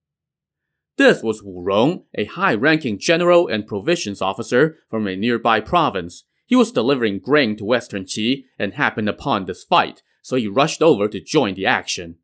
This 0.97 1.23
was 1.23 1.41
Wu 1.41 1.61
Rong, 1.61 2.03
a 2.13 2.25
high-ranking 2.25 2.99
general 2.99 3.47
and 3.47 3.65
provisions 3.65 4.21
officer 4.21 4.77
from 4.89 5.07
a 5.07 5.15
nearby 5.15 5.61
province. 5.61 6.25
He 6.45 6.55
was 6.55 6.71
delivering 6.71 7.19
grain 7.19 7.55
to 7.57 7.65
Western 7.65 8.03
Qi 8.03 8.43
and 8.59 8.73
happened 8.73 9.07
upon 9.07 9.45
this 9.45 9.63
fight, 9.63 10.03
so 10.21 10.35
he 10.35 10.47
rushed 10.47 10.81
over 10.81 11.07
to 11.07 11.21
join 11.21 11.55
the 11.55 11.65
action. 11.65 12.17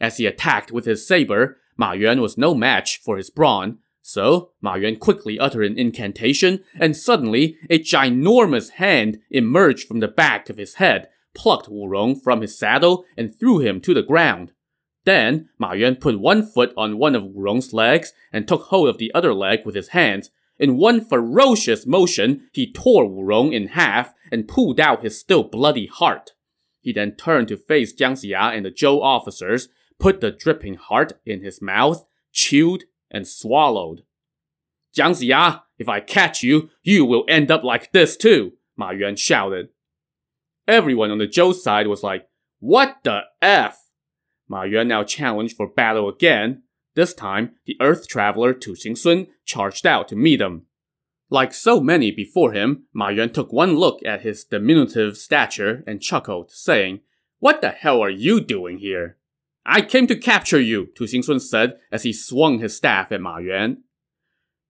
As 0.00 0.16
he 0.16 0.26
attacked 0.26 0.72
with 0.72 0.86
his 0.86 1.06
saber, 1.06 1.58
Ma 1.76 1.92
Yuan 1.92 2.22
was 2.22 2.38
no 2.38 2.54
match 2.54 3.00
for 3.04 3.18
his 3.18 3.30
brawn, 3.30 3.78
so 4.00 4.52
Ma 4.62 4.74
Yuan 4.74 4.96
quickly 4.96 5.38
uttered 5.38 5.70
an 5.70 5.78
incantation, 5.78 6.64
and 6.80 6.96
suddenly 6.96 7.58
a 7.68 7.78
ginormous 7.78 8.70
hand 8.70 9.18
emerged 9.30 9.86
from 9.86 10.00
the 10.00 10.08
back 10.08 10.48
of 10.48 10.56
his 10.56 10.76
head, 10.76 11.08
plucked 11.34 11.68
Wu 11.68 11.86
Rong 11.86 12.18
from 12.18 12.40
his 12.40 12.58
saddle, 12.58 13.04
and 13.16 13.38
threw 13.38 13.58
him 13.58 13.80
to 13.82 13.92
the 13.92 14.02
ground. 14.02 14.52
Then 15.04 15.50
Ma 15.58 15.72
Yuan 15.72 15.96
put 15.96 16.18
one 16.18 16.44
foot 16.44 16.72
on 16.76 16.98
one 16.98 17.14
of 17.14 17.24
Wu 17.24 17.42
Rong's 17.42 17.72
legs 17.72 18.12
and 18.32 18.48
took 18.48 18.62
hold 18.64 18.88
of 18.88 18.98
the 18.98 19.12
other 19.14 19.34
leg 19.34 19.60
with 19.64 19.74
his 19.74 19.88
hands. 19.88 20.30
In 20.58 20.78
one 20.78 21.04
ferocious 21.04 21.86
motion, 21.86 22.48
he 22.52 22.72
tore 22.72 23.06
Wu 23.06 23.22
Rong 23.22 23.52
in 23.52 23.68
half 23.68 24.14
and 24.32 24.48
pulled 24.48 24.80
out 24.80 25.02
his 25.02 25.18
still 25.18 25.42
bloody 25.44 25.86
heart. 25.86 26.32
He 26.80 26.92
then 26.92 27.16
turned 27.16 27.48
to 27.48 27.56
face 27.56 27.94
Jiang 27.94 28.12
Ziya 28.12 28.56
and 28.56 28.64
the 28.64 28.70
Zhou 28.70 29.00
officers, 29.02 29.68
put 29.98 30.20
the 30.20 30.30
dripping 30.30 30.74
heart 30.74 31.14
in 31.24 31.42
his 31.42 31.60
mouth, 31.62 32.06
chewed, 32.32 32.84
and 33.10 33.26
swallowed. 33.26 34.02
Jiang 34.96 35.10
Ziya, 35.10 35.62
if 35.78 35.88
I 35.88 36.00
catch 36.00 36.42
you, 36.42 36.70
you 36.82 37.04
will 37.04 37.24
end 37.28 37.50
up 37.50 37.64
like 37.64 37.92
this 37.92 38.16
too, 38.16 38.52
Ma 38.76 38.90
Yuan 38.90 39.16
shouted. 39.16 39.68
Everyone 40.68 41.10
on 41.10 41.18
the 41.18 41.26
Zhou 41.26 41.54
side 41.54 41.88
was 41.88 42.02
like, 42.02 42.28
What 42.60 42.98
the 43.02 43.22
F? 43.42 43.83
Ma 44.48 44.62
Yuan 44.62 44.88
now 44.88 45.02
challenged 45.02 45.56
for 45.56 45.68
battle 45.68 46.08
again. 46.08 46.62
This 46.94 47.14
time, 47.14 47.52
the 47.66 47.76
Earth 47.80 48.06
Traveler 48.06 48.52
Tu 48.52 48.72
Xingsun 48.72 49.28
charged 49.44 49.86
out 49.86 50.08
to 50.08 50.16
meet 50.16 50.40
him. 50.40 50.66
Like 51.30 51.52
so 51.52 51.80
many 51.80 52.10
before 52.10 52.52
him, 52.52 52.84
Ma 52.92 53.08
Yuan 53.08 53.32
took 53.32 53.52
one 53.52 53.76
look 53.76 54.04
at 54.04 54.22
his 54.22 54.44
diminutive 54.44 55.16
stature 55.16 55.82
and 55.86 56.00
chuckled, 56.00 56.50
saying, 56.50 57.00
What 57.38 57.60
the 57.60 57.70
hell 57.70 58.00
are 58.00 58.10
you 58.10 58.40
doing 58.40 58.78
here? 58.78 59.16
I 59.66 59.80
came 59.80 60.06
to 60.08 60.16
capture 60.16 60.60
you, 60.60 60.88
Tu 60.94 61.04
Xingsun 61.04 61.40
said 61.40 61.78
as 61.90 62.02
he 62.02 62.12
swung 62.12 62.58
his 62.58 62.76
staff 62.76 63.10
at 63.10 63.20
Ma 63.20 63.38
Yuan. 63.38 63.82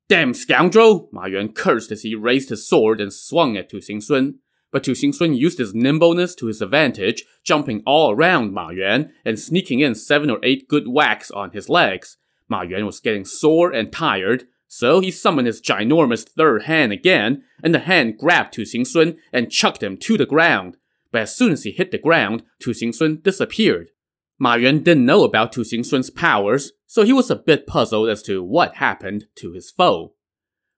Damn 0.08 0.34
scoundrel! 0.34 1.08
Ma 1.12 1.26
Yuan 1.26 1.52
cursed 1.52 1.90
as 1.90 2.02
he 2.02 2.14
raised 2.14 2.50
his 2.50 2.68
sword 2.68 3.00
and 3.00 3.12
swung 3.12 3.56
at 3.56 3.68
Tu 3.68 3.78
Xingsun. 3.78 4.36
But 4.74 4.82
Tu 4.82 4.90
Xingsun 4.90 5.38
used 5.38 5.58
his 5.58 5.72
nimbleness 5.72 6.34
to 6.34 6.46
his 6.46 6.60
advantage, 6.60 7.22
jumping 7.44 7.84
all 7.86 8.10
around 8.10 8.52
Ma 8.52 8.70
Yuan 8.70 9.12
and 9.24 9.38
sneaking 9.38 9.78
in 9.78 9.94
seven 9.94 10.28
or 10.28 10.40
eight 10.42 10.66
good 10.66 10.88
whacks 10.88 11.30
on 11.30 11.52
his 11.52 11.68
legs. 11.68 12.16
Ma 12.48 12.62
Yuan 12.62 12.84
was 12.84 12.98
getting 12.98 13.24
sore 13.24 13.70
and 13.70 13.92
tired, 13.92 14.48
so 14.66 14.98
he 14.98 15.12
summoned 15.12 15.46
his 15.46 15.62
ginormous 15.62 16.28
third 16.28 16.64
hand 16.64 16.90
again, 16.90 17.44
and 17.62 17.72
the 17.72 17.78
hand 17.78 18.18
grabbed 18.18 18.52
Tu 18.52 18.62
Xingsun 18.62 19.16
and 19.32 19.52
chucked 19.52 19.80
him 19.80 19.96
to 19.98 20.18
the 20.18 20.26
ground. 20.26 20.76
But 21.12 21.22
as 21.22 21.36
soon 21.36 21.52
as 21.52 21.62
he 21.62 21.70
hit 21.70 21.92
the 21.92 21.98
ground, 21.98 22.42
Tu 22.58 22.72
Xingsun 22.72 23.22
disappeared. 23.22 23.90
Ma 24.40 24.54
Yuan 24.54 24.82
didn't 24.82 25.06
know 25.06 25.22
about 25.22 25.52
Tu 25.52 25.60
Xingsun's 25.60 26.10
powers, 26.10 26.72
so 26.84 27.04
he 27.04 27.12
was 27.12 27.30
a 27.30 27.36
bit 27.36 27.68
puzzled 27.68 28.08
as 28.08 28.24
to 28.24 28.42
what 28.42 28.74
happened 28.74 29.26
to 29.36 29.52
his 29.52 29.70
foe. 29.70 30.14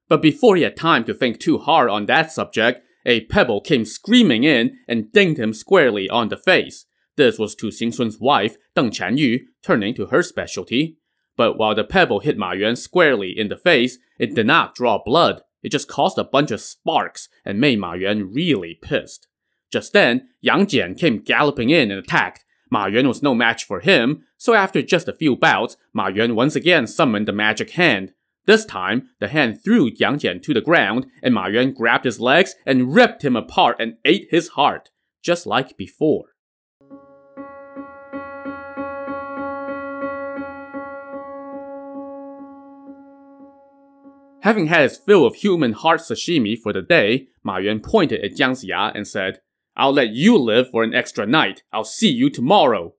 But 0.07 0.21
before 0.21 0.55
he 0.55 0.61
had 0.61 0.77
time 0.77 1.03
to 1.05 1.15
think 1.15 1.39
too 1.39 1.57
hard 1.57 1.89
on 1.89 2.05
that 2.05 2.31
subject, 2.31 2.83
a 3.07 3.21
pebble 3.21 3.61
came 3.61 3.85
screaming 3.85 4.43
in 4.43 4.77
and 4.87 5.11
dinged 5.11 5.39
him 5.39 5.53
squarely 5.53 6.07
on 6.09 6.29
the 6.29 6.37
face. 6.37 6.85
This 7.15 7.39
was 7.39 7.55
to 7.55 7.71
Tu 7.71 7.85
Xingsun's 7.85 8.19
wife, 8.19 8.57
Deng 8.75 8.91
Chanyu, 8.91 9.39
turning 9.63 9.95
to 9.95 10.07
her 10.07 10.21
specialty. 10.21 10.97
But 11.35 11.57
while 11.57 11.73
the 11.73 11.83
pebble 11.83 12.19
hit 12.19 12.37
Ma 12.37 12.51
Yuan 12.51 12.75
squarely 12.75 13.33
in 13.35 13.47
the 13.47 13.57
face, 13.57 13.97
it 14.19 14.35
did 14.35 14.45
not 14.45 14.75
draw 14.75 15.01
blood. 15.03 15.41
It 15.63 15.71
just 15.71 15.87
caused 15.87 16.17
a 16.17 16.23
bunch 16.23 16.51
of 16.51 16.61
sparks 16.61 17.29
and 17.43 17.59
made 17.59 17.79
Ma 17.79 17.93
Yuan 17.93 18.31
really 18.31 18.77
pissed. 18.81 19.27
Just 19.71 19.93
then, 19.93 20.29
Yang 20.41 20.67
Jian 20.67 20.99
came 20.99 21.23
galloping 21.23 21.69
in 21.69 21.91
and 21.91 21.99
attacked, 21.99 22.45
Ma 22.69 22.87
Yuan 22.87 23.07
was 23.07 23.23
no 23.23 23.33
match 23.33 23.63
for 23.63 23.79
him, 23.79 24.23
so 24.37 24.53
after 24.53 24.81
just 24.81 25.07
a 25.07 25.15
few 25.15 25.35
bouts, 25.35 25.77
Ma 25.93 26.07
Yuan 26.07 26.35
once 26.35 26.55
again 26.55 26.85
summoned 26.85 27.27
the 27.27 27.33
magic 27.33 27.71
hand. 27.71 28.13
This 28.47 28.63
time, 28.63 29.09
the 29.19 29.27
hand 29.27 29.61
threw 29.61 29.91
Yang 29.93 30.19
Jian 30.19 30.41
to 30.43 30.53
the 30.53 30.61
ground, 30.61 31.05
and 31.21 31.33
Ma 31.33 31.47
Yuan 31.47 31.73
grabbed 31.73 32.05
his 32.05 32.21
legs 32.21 32.55
and 32.65 32.95
ripped 32.95 33.21
him 33.21 33.35
apart 33.35 33.75
and 33.77 33.97
ate 34.05 34.29
his 34.31 34.47
heart, 34.49 34.89
just 35.21 35.45
like 35.45 35.75
before. 35.75 36.27
Having 44.43 44.67
had 44.67 44.83
his 44.83 44.97
fill 44.97 45.25
of 45.25 45.35
human 45.35 45.73
heart 45.73 45.99
sashimi 45.99 46.57
for 46.57 46.71
the 46.71 46.81
day, 46.81 47.27
Ma 47.43 47.57
Yuan 47.57 47.81
pointed 47.81 48.23
at 48.23 48.31
Jiang 48.31 48.51
Ziya 48.51 48.93
and 48.95 49.05
said, 49.05 49.41
I'll 49.75 49.91
let 49.91 50.11
you 50.11 50.37
live 50.37 50.69
for 50.71 50.83
an 50.83 50.95
extra 50.95 51.25
night. 51.25 51.63
I'll 51.73 51.83
see 51.83 52.09
you 52.09 52.29
tomorrow. 52.29 52.93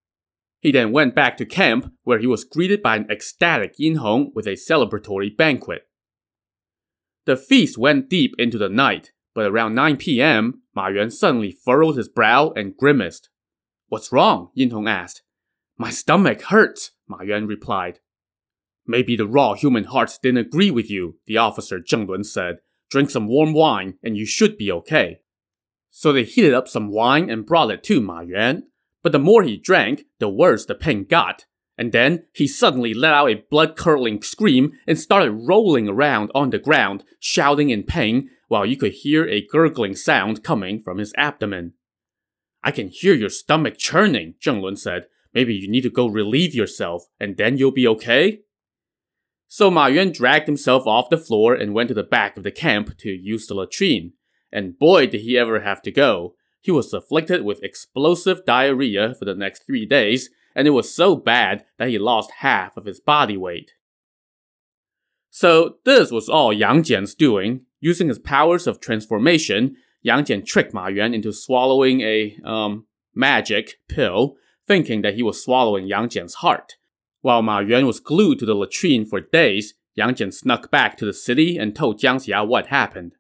He 0.60 0.72
then 0.72 0.92
went 0.92 1.14
back 1.14 1.36
to 1.36 1.46
camp, 1.46 1.92
where 2.02 2.18
he 2.18 2.26
was 2.26 2.44
greeted 2.44 2.82
by 2.82 2.96
an 2.96 3.10
ecstatic 3.10 3.74
Yin 3.78 3.96
Hong 3.96 4.32
with 4.34 4.46
a 4.46 4.52
celebratory 4.52 5.36
banquet. 5.36 5.82
The 7.26 7.36
feast 7.36 7.78
went 7.78 8.08
deep 8.08 8.34
into 8.38 8.58
the 8.58 8.68
night, 8.68 9.12
but 9.34 9.46
around 9.46 9.74
9 9.74 9.96
p.m., 9.98 10.62
Ma 10.74 10.88
Yuan 10.88 11.10
suddenly 11.10 11.52
furrowed 11.52 11.96
his 11.96 12.08
brow 12.08 12.52
and 12.56 12.76
grimaced. 12.76 13.28
What's 13.88 14.12
wrong? 14.12 14.50
Yin 14.54 14.70
Hong 14.70 14.88
asked. 14.88 15.22
My 15.76 15.90
stomach 15.90 16.42
hurts, 16.42 16.92
Ma 17.06 17.22
Yuan 17.22 17.46
replied. 17.46 18.00
Maybe 18.86 19.16
the 19.16 19.26
raw 19.26 19.54
human 19.54 19.84
hearts 19.84 20.18
didn't 20.18 20.46
agree 20.46 20.70
with 20.70 20.90
you, 20.90 21.18
the 21.26 21.36
officer 21.36 21.78
Zheng 21.78 22.08
Lun 22.08 22.24
said. 22.24 22.56
Drink 22.90 23.10
some 23.10 23.28
warm 23.28 23.52
wine, 23.52 23.98
and 24.02 24.16
you 24.16 24.24
should 24.24 24.56
be 24.56 24.72
okay. 24.72 25.20
So 25.90 26.12
they 26.12 26.24
heated 26.24 26.54
up 26.54 26.66
some 26.66 26.88
wine 26.88 27.28
and 27.28 27.46
brought 27.46 27.70
it 27.70 27.82
to 27.84 28.00
Ma 28.00 28.20
Yuan. 28.20 28.64
But 29.02 29.12
the 29.12 29.18
more 29.18 29.42
he 29.42 29.56
drank, 29.56 30.04
the 30.18 30.28
worse 30.28 30.66
the 30.66 30.74
pain 30.74 31.04
got. 31.04 31.46
And 31.76 31.92
then 31.92 32.24
he 32.32 32.48
suddenly 32.48 32.92
let 32.92 33.12
out 33.12 33.30
a 33.30 33.44
blood 33.50 33.76
curdling 33.76 34.22
scream 34.22 34.72
and 34.86 34.98
started 34.98 35.30
rolling 35.30 35.88
around 35.88 36.30
on 36.34 36.50
the 36.50 36.58
ground, 36.58 37.04
shouting 37.20 37.70
in 37.70 37.84
pain, 37.84 38.30
while 38.48 38.66
you 38.66 38.76
could 38.76 38.92
hear 38.92 39.28
a 39.28 39.46
gurgling 39.46 39.94
sound 39.94 40.42
coming 40.42 40.82
from 40.82 40.98
his 40.98 41.12
abdomen. 41.16 41.74
I 42.64 42.72
can 42.72 42.88
hear 42.88 43.14
your 43.14 43.28
stomach 43.28 43.78
churning, 43.78 44.34
Zheng 44.40 44.60
Lun 44.60 44.76
said. 44.76 45.06
Maybe 45.32 45.54
you 45.54 45.70
need 45.70 45.82
to 45.82 45.90
go 45.90 46.08
relieve 46.08 46.54
yourself, 46.54 47.04
and 47.20 47.36
then 47.36 47.58
you'll 47.58 47.70
be 47.70 47.86
okay? 47.86 48.40
So 49.46 49.70
Ma 49.70 49.86
Yuan 49.86 50.10
dragged 50.10 50.46
himself 50.46 50.86
off 50.86 51.10
the 51.10 51.16
floor 51.16 51.54
and 51.54 51.74
went 51.74 51.88
to 51.88 51.94
the 51.94 52.02
back 52.02 52.36
of 52.36 52.42
the 52.42 52.50
camp 52.50 52.98
to 52.98 53.10
use 53.10 53.46
the 53.46 53.54
latrine 53.54 54.14
and 54.52 54.78
boy 54.78 55.06
did 55.06 55.20
he 55.20 55.38
ever 55.38 55.60
have 55.60 55.82
to 55.82 55.90
go. 55.90 56.34
He 56.60 56.70
was 56.70 56.92
afflicted 56.92 57.42
with 57.42 57.62
explosive 57.62 58.44
diarrhea 58.44 59.14
for 59.18 59.24
the 59.24 59.34
next 59.34 59.64
three 59.64 59.86
days, 59.86 60.30
and 60.54 60.66
it 60.66 60.72
was 60.72 60.94
so 60.94 61.14
bad 61.16 61.64
that 61.78 61.88
he 61.88 61.98
lost 61.98 62.30
half 62.38 62.76
of 62.76 62.84
his 62.84 63.00
body 63.00 63.36
weight. 63.36 63.72
So 65.30 65.76
this 65.84 66.10
was 66.10 66.28
all 66.28 66.52
Yang 66.52 66.82
Jian's 66.84 67.14
doing. 67.14 67.66
Using 67.80 68.08
his 68.08 68.18
powers 68.18 68.66
of 68.66 68.80
transformation, 68.80 69.76
Yang 70.02 70.24
Jian 70.24 70.46
tricked 70.46 70.74
Ma 70.74 70.88
Yuan 70.88 71.14
into 71.14 71.32
swallowing 71.32 72.00
a, 72.00 72.36
um, 72.44 72.86
magic 73.14 73.74
pill, 73.88 74.36
thinking 74.66 75.02
that 75.02 75.14
he 75.14 75.22
was 75.22 75.42
swallowing 75.42 75.86
Yang 75.86 76.08
Jian's 76.08 76.34
heart. 76.34 76.74
While 77.20 77.42
Ma 77.42 77.60
Yuan 77.60 77.86
was 77.86 78.00
glued 78.00 78.38
to 78.40 78.46
the 78.46 78.54
latrine 78.54 79.04
for 79.04 79.20
days, 79.20 79.74
Yang 79.94 80.14
Jian 80.14 80.32
snuck 80.32 80.70
back 80.70 80.96
to 80.96 81.04
the 81.04 81.12
city 81.12 81.56
and 81.56 81.74
told 81.74 82.00
Jiang 82.00 82.16
Ziya 82.16 82.46
what 82.46 82.66
happened. 82.66 83.14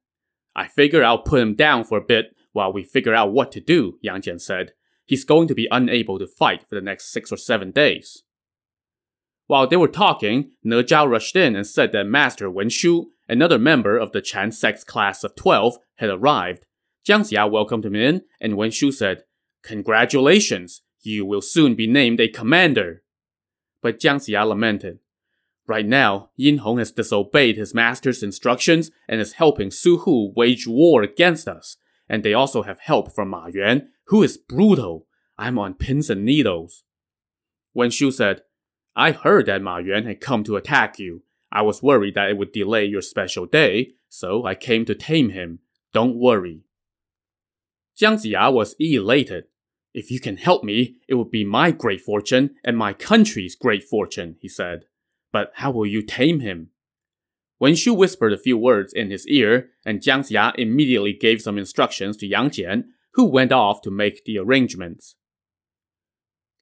I 0.54 0.66
figure 0.66 1.04
I'll 1.04 1.22
put 1.22 1.40
him 1.40 1.54
down 1.54 1.84
for 1.84 1.98
a 1.98 2.04
bit 2.04 2.34
while 2.58 2.72
we 2.72 2.82
figure 2.82 3.14
out 3.14 3.30
what 3.30 3.52
to 3.52 3.60
do, 3.60 3.98
Yang 4.02 4.22
Jian 4.22 4.40
said. 4.40 4.72
He's 5.06 5.22
going 5.22 5.46
to 5.46 5.54
be 5.54 5.68
unable 5.70 6.18
to 6.18 6.26
fight 6.26 6.68
for 6.68 6.74
the 6.74 6.80
next 6.80 7.12
six 7.12 7.30
or 7.30 7.36
seven 7.36 7.70
days. 7.70 8.24
While 9.46 9.68
they 9.68 9.76
were 9.76 9.86
talking, 9.86 10.50
Ne 10.64 10.82
Zha 10.82 11.04
rushed 11.04 11.36
in 11.36 11.54
and 11.54 11.64
said 11.64 11.92
that 11.92 12.08
Master 12.08 12.50
Wen 12.50 12.68
Shu, 12.68 13.12
another 13.28 13.60
member 13.60 13.96
of 13.96 14.10
the 14.10 14.20
Chan 14.20 14.50
Sect's 14.52 14.82
class 14.82 15.22
of 15.22 15.36
12, 15.36 15.78
had 15.98 16.10
arrived. 16.10 16.66
Jiang 17.06 17.20
Ziya 17.20 17.48
welcomed 17.48 17.86
him 17.86 17.94
in, 17.94 18.22
and 18.40 18.56
Wen 18.56 18.72
Shu 18.72 18.90
said, 18.90 19.22
Congratulations, 19.62 20.82
you 21.02 21.24
will 21.24 21.40
soon 21.40 21.76
be 21.76 21.86
named 21.86 22.18
a 22.18 22.26
commander. 22.26 23.04
But 23.82 24.00
Jiang 24.00 24.16
Ziya 24.16 24.44
lamented, 24.48 24.98
Right 25.68 25.86
now, 25.86 26.30
Yin 26.34 26.58
Hong 26.58 26.78
has 26.78 26.90
disobeyed 26.90 27.56
his 27.56 27.72
master's 27.72 28.24
instructions 28.24 28.90
and 29.08 29.20
is 29.20 29.34
helping 29.34 29.70
Su 29.70 29.98
Hu 29.98 30.32
wage 30.34 30.66
war 30.66 31.04
against 31.04 31.46
us. 31.46 31.76
And 32.08 32.22
they 32.22 32.34
also 32.34 32.62
have 32.62 32.80
help 32.80 33.14
from 33.14 33.28
Ma 33.30 33.46
Yuan, 33.46 33.88
who 34.06 34.22
is 34.22 34.38
brutal. 34.38 35.06
I'm 35.36 35.58
on 35.58 35.74
pins 35.74 36.10
and 36.10 36.24
needles. 36.24 36.84
Wen 37.74 37.90
Shu 37.90 38.10
said, 38.10 38.42
I 38.96 39.12
heard 39.12 39.46
that 39.46 39.62
Ma 39.62 39.78
Yuan 39.78 40.04
had 40.04 40.20
come 40.20 40.42
to 40.44 40.56
attack 40.56 40.98
you. 40.98 41.22
I 41.52 41.62
was 41.62 41.82
worried 41.82 42.14
that 42.14 42.28
it 42.30 42.36
would 42.36 42.52
delay 42.52 42.84
your 42.84 43.02
special 43.02 43.46
day, 43.46 43.92
so 44.08 44.44
I 44.44 44.54
came 44.54 44.84
to 44.86 44.94
tame 44.94 45.30
him. 45.30 45.60
Don't 45.92 46.16
worry. 46.16 46.62
Jiang 47.98 48.14
Ziya 48.14 48.52
was 48.52 48.74
elated. 48.78 49.44
If 49.94 50.10
you 50.10 50.20
can 50.20 50.36
help 50.36 50.62
me, 50.62 50.96
it 51.08 51.14
would 51.14 51.30
be 51.30 51.44
my 51.44 51.70
great 51.70 52.00
fortune 52.00 52.56
and 52.64 52.76
my 52.76 52.92
country's 52.92 53.56
great 53.56 53.82
fortune, 53.82 54.36
he 54.40 54.48
said. 54.48 54.84
But 55.32 55.52
how 55.54 55.70
will 55.70 55.86
you 55.86 56.02
tame 56.02 56.40
him? 56.40 56.70
Wen 57.60 57.74
Shu 57.74 57.92
whispered 57.92 58.32
a 58.32 58.38
few 58.38 58.56
words 58.56 58.92
in 58.92 59.10
his 59.10 59.26
ear, 59.26 59.70
and 59.84 60.00
Jiang 60.00 60.20
Ziya 60.20 60.54
immediately 60.56 61.12
gave 61.12 61.42
some 61.42 61.58
instructions 61.58 62.16
to 62.18 62.26
Yang 62.26 62.50
Jian, 62.50 62.84
who 63.14 63.24
went 63.24 63.52
off 63.52 63.82
to 63.82 63.90
make 63.90 64.24
the 64.24 64.38
arrangements. 64.38 65.16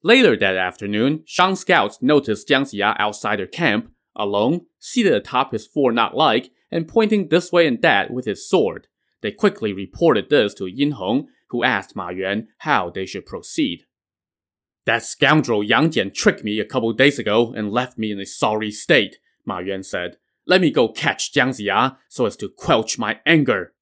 Later 0.03 0.35
that 0.37 0.55
afternoon, 0.55 1.23
Shang 1.25 1.55
scouts 1.55 1.99
noticed 2.01 2.47
Jiang 2.47 2.63
Ziya 2.63 2.95
outside 2.97 3.39
their 3.39 3.47
camp, 3.47 3.91
alone, 4.15 4.61
seated 4.79 5.13
atop 5.13 5.51
his 5.51 5.67
four-not-like, 5.67 6.49
and 6.71 6.87
pointing 6.87 7.27
this 7.27 7.51
way 7.51 7.67
and 7.67 7.81
that 7.81 8.11
with 8.11 8.25
his 8.25 8.49
sword. 8.49 8.87
They 9.21 9.31
quickly 9.31 9.73
reported 9.73 10.29
this 10.29 10.53
to 10.55 10.65
Yin 10.65 10.91
Hong, 10.91 11.27
who 11.49 11.63
asked 11.63 11.95
Ma 11.95 12.09
Yuan 12.09 12.47
how 12.59 12.89
they 12.89 13.05
should 13.05 13.25
proceed. 13.25 13.83
That 14.85 15.03
scoundrel 15.03 15.63
Yang 15.63 15.89
Jian 15.91 16.13
tricked 16.13 16.43
me 16.43 16.59
a 16.59 16.65
couple 16.65 16.91
days 16.93 17.19
ago 17.19 17.53
and 17.53 17.71
left 17.71 17.97
me 17.97 18.11
in 18.11 18.19
a 18.19 18.25
sorry 18.25 18.71
state, 18.71 19.17
Ma 19.45 19.59
Yuan 19.59 19.83
said. 19.83 20.17
Let 20.47 20.61
me 20.61 20.71
go 20.71 20.87
catch 20.87 21.33
Jiang 21.33 21.49
Ziya 21.49 21.73
ah, 21.75 21.97
so 22.07 22.25
as 22.25 22.37
to 22.37 22.47
quelch 22.47 22.97
my 22.97 23.19
anger. 23.25 23.73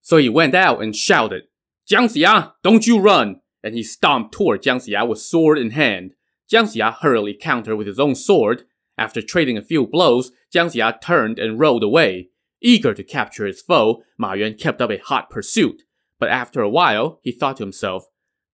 So 0.00 0.16
he 0.16 0.28
went 0.30 0.54
out 0.54 0.82
and 0.82 0.96
shouted, 0.96 1.44
Jiang 1.88 2.08
Ziya, 2.08 2.28
ah, 2.28 2.54
don't 2.62 2.86
you 2.86 2.98
run! 2.98 3.40
And 3.62 3.74
he 3.74 3.82
stomped 3.82 4.32
toward 4.32 4.62
Jiang 4.62 4.78
Ziya 4.78 5.02
ah, 5.02 5.04
with 5.04 5.20
sword 5.20 5.58
in 5.58 5.70
hand. 5.72 6.14
Jiang 6.50 6.64
Ziya 6.64 6.94
hurriedly 7.00 7.34
countered 7.34 7.76
with 7.76 7.86
his 7.86 8.00
own 8.00 8.14
sword. 8.14 8.62
After 8.96 9.20
trading 9.20 9.58
a 9.58 9.62
few 9.62 9.86
blows, 9.86 10.32
Jiang 10.52 10.72
Ziya 10.72 10.98
turned 11.00 11.38
and 11.38 11.60
rode 11.60 11.82
away. 11.82 12.30
Eager 12.62 12.94
to 12.94 13.04
capture 13.04 13.46
his 13.46 13.60
foe, 13.60 14.02
Ma 14.16 14.32
Yuan 14.32 14.54
kept 14.54 14.80
up 14.80 14.90
a 14.90 14.96
hot 14.96 15.28
pursuit. 15.28 15.82
But 16.18 16.30
after 16.30 16.62
a 16.62 16.70
while, 16.70 17.20
he 17.22 17.32
thought 17.32 17.58
to 17.58 17.64
himself, 17.64 18.06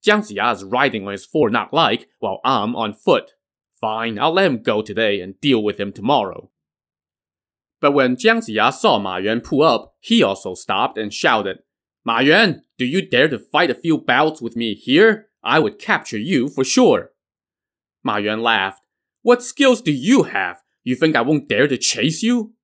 Jiang 0.04 0.20
Ziya 0.20 0.54
is 0.54 0.64
riding 0.64 1.06
on 1.06 1.12
his 1.12 1.24
four-not-like, 1.24 2.08
while 2.18 2.40
I'm 2.44 2.74
on 2.74 2.94
foot. 2.94 3.34
Fine, 3.80 4.18
I'll 4.18 4.32
let 4.32 4.46
him 4.46 4.62
go 4.62 4.82
today 4.82 5.20
and 5.20 5.40
deal 5.40 5.62
with 5.62 5.78
him 5.78 5.92
tomorrow. 5.92 6.50
But 7.80 7.92
when 7.92 8.16
Jiang 8.16 8.38
Ziya 8.38 8.72
saw 8.72 8.98
Ma 8.98 9.16
Yuan 9.18 9.40
pull 9.40 9.62
up, 9.62 9.94
he 10.00 10.22
also 10.22 10.54
stopped 10.54 10.98
and 10.98 11.12
shouted, 11.12 11.58
Ma 12.04 12.20
Yuan, 12.20 12.62
do 12.76 12.84
you 12.84 13.06
dare 13.06 13.28
to 13.28 13.38
fight 13.38 13.70
a 13.70 13.74
few 13.74 13.98
bouts 13.98 14.40
with 14.40 14.56
me 14.56 14.74
here? 14.74 15.26
I 15.44 15.58
would 15.58 15.78
capture 15.78 16.18
you 16.18 16.48
for 16.48 16.64
sure. 16.64 17.10
Ma 18.02 18.16
Yuan 18.16 18.42
laughed. 18.42 18.82
What 19.22 19.42
skills 19.42 19.80
do 19.80 19.92
you 19.92 20.24
have? 20.24 20.62
You 20.82 20.96
think 20.96 21.14
I 21.14 21.20
won't 21.20 21.48
dare 21.48 21.68
to 21.68 21.76
chase 21.76 22.22
you? 22.22 22.54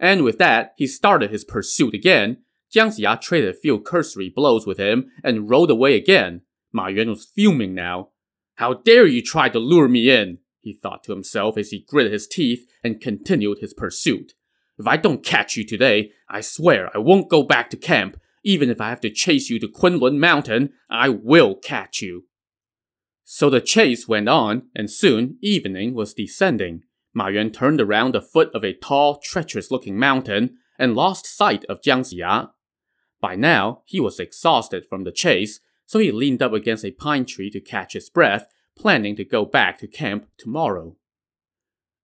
And 0.00 0.24
with 0.24 0.38
that, 0.38 0.74
he 0.76 0.86
started 0.86 1.30
his 1.30 1.44
pursuit 1.44 1.94
again. 1.94 2.38
Jiang 2.74 2.88
Ziya 2.88 3.20
traded 3.20 3.54
a 3.54 3.58
few 3.58 3.78
cursory 3.78 4.28
blows 4.34 4.66
with 4.66 4.78
him 4.78 5.10
and 5.22 5.48
rode 5.48 5.70
away 5.70 5.96
again. 5.96 6.42
Ma 6.72 6.88
Yuan 6.88 7.10
was 7.10 7.30
fuming 7.34 7.74
now. 7.74 8.08
How 8.56 8.74
dare 8.74 9.06
you 9.06 9.22
try 9.22 9.48
to 9.48 9.58
lure 9.58 9.88
me 9.88 10.10
in? 10.10 10.38
He 10.60 10.72
thought 10.72 11.04
to 11.04 11.12
himself 11.12 11.56
as 11.58 11.70
he 11.70 11.84
gritted 11.86 12.12
his 12.12 12.26
teeth 12.26 12.66
and 12.82 13.00
continued 13.00 13.58
his 13.58 13.74
pursuit. 13.74 14.32
If 14.78 14.86
I 14.86 14.96
don't 14.96 15.24
catch 15.24 15.56
you 15.56 15.64
today, 15.64 16.12
I 16.28 16.40
swear 16.40 16.90
I 16.94 16.98
won't 16.98 17.30
go 17.30 17.42
back 17.42 17.70
to 17.70 17.76
camp. 17.76 18.20
Even 18.42 18.70
if 18.70 18.80
I 18.80 18.88
have 18.90 19.00
to 19.00 19.10
chase 19.10 19.48
you 19.48 19.58
to 19.60 19.68
Kunlun 19.68 20.18
Mountain, 20.18 20.72
I 20.90 21.08
will 21.08 21.54
catch 21.54 22.02
you. 22.02 22.24
So 23.24 23.48
the 23.48 23.60
chase 23.60 24.06
went 24.06 24.28
on, 24.28 24.68
and 24.74 24.90
soon 24.90 25.38
evening 25.40 25.94
was 25.94 26.12
descending. 26.12 26.82
Ma 27.14 27.28
Yuan 27.28 27.50
turned 27.50 27.80
around 27.80 28.14
the 28.14 28.20
foot 28.20 28.50
of 28.52 28.64
a 28.64 28.74
tall, 28.74 29.18
treacherous-looking 29.22 29.98
mountain 29.98 30.58
and 30.78 30.94
lost 30.94 31.26
sight 31.26 31.64
of 31.66 31.80
Jiang 31.80 32.00
Ziya. 32.00 32.50
By 33.20 33.36
now, 33.36 33.82
he 33.86 34.00
was 34.00 34.20
exhausted 34.20 34.84
from 34.86 35.04
the 35.04 35.12
chase 35.12 35.60
so 35.86 35.98
he 35.98 36.10
leaned 36.10 36.42
up 36.42 36.52
against 36.52 36.84
a 36.84 36.90
pine 36.90 37.24
tree 37.24 37.50
to 37.50 37.60
catch 37.60 37.92
his 37.92 38.10
breath, 38.10 38.46
planning 38.76 39.16
to 39.16 39.24
go 39.24 39.44
back 39.44 39.78
to 39.78 39.86
camp 39.86 40.28
tomorrow. 40.38 40.96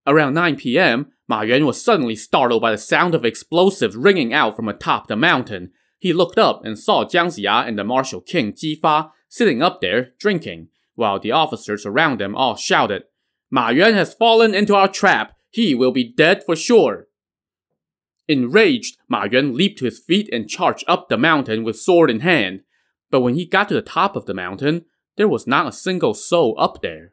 Around 0.07 0.35
9 0.35 0.57
p.m., 0.57 1.13
Ma 1.29 1.43
Yuan 1.43 1.67
was 1.67 1.83
suddenly 1.83 2.17
startled 2.17 2.63
by 2.63 2.73
the 2.73 2.79
sound 2.79 3.15
of 3.15 3.25
explosives 3.25 3.95
ringing 3.95 4.33
out 4.33 4.57
from 4.57 4.69
atop 4.69 5.07
the 5.07 5.17
mountain. 5.17 5.71
He 5.99 6.13
looked 6.13 6.39
up 6.39 6.65
and 6.65 6.79
saw 6.79 7.05
Jiang 7.05 7.27
Ziya 7.27 7.69
and 7.69 7.79
the 7.79 7.85
martial 7.85 8.21
king 8.21 8.55
Ji 8.57 8.75
Fa 8.75 9.13
sitting 9.29 9.63
up 9.63 9.81
there 9.81 10.13
drinking, 10.19 10.69
while 10.95 11.21
the 11.21 11.31
officers 11.31 11.87
around 11.87 12.19
them 12.19 12.35
all 12.35 12.57
shouted, 12.57 13.05
Ma 13.51 13.69
Yuan 13.69 13.95
has 13.95 14.15
fallen 14.15 14.55
into 14.55 14.75
our 14.75 14.89
trap. 14.89 15.37
He 15.51 15.75
will 15.75 15.93
be 15.93 16.13
dead 16.13 16.43
for 16.45 16.57
sure. 16.57 17.07
Enraged, 18.29 18.97
Ma 19.09 19.25
Yuan 19.25 19.57
leaped 19.57 19.79
to 19.81 19.85
his 19.85 19.99
feet 19.99 20.29
and 20.33 20.49
charged 20.49 20.85
up 20.87 21.09
the 21.09 21.19
mountain 21.19 21.65
with 21.65 21.79
sword 21.79 22.11
in 22.11 22.21
hand. 22.21 22.63
But 23.11 23.21
when 23.21 23.35
he 23.35 23.45
got 23.45 23.69
to 23.69 23.75
the 23.75 23.83
top 23.83 24.15
of 24.17 24.27
the 24.27 24.35
mountain, 24.35 24.85
there 25.17 25.29
was 25.29 25.47
not 25.47 25.67
a 25.67 25.73
single 25.73 26.15
soul 26.15 26.55
up 26.59 26.81
there. 26.81 27.13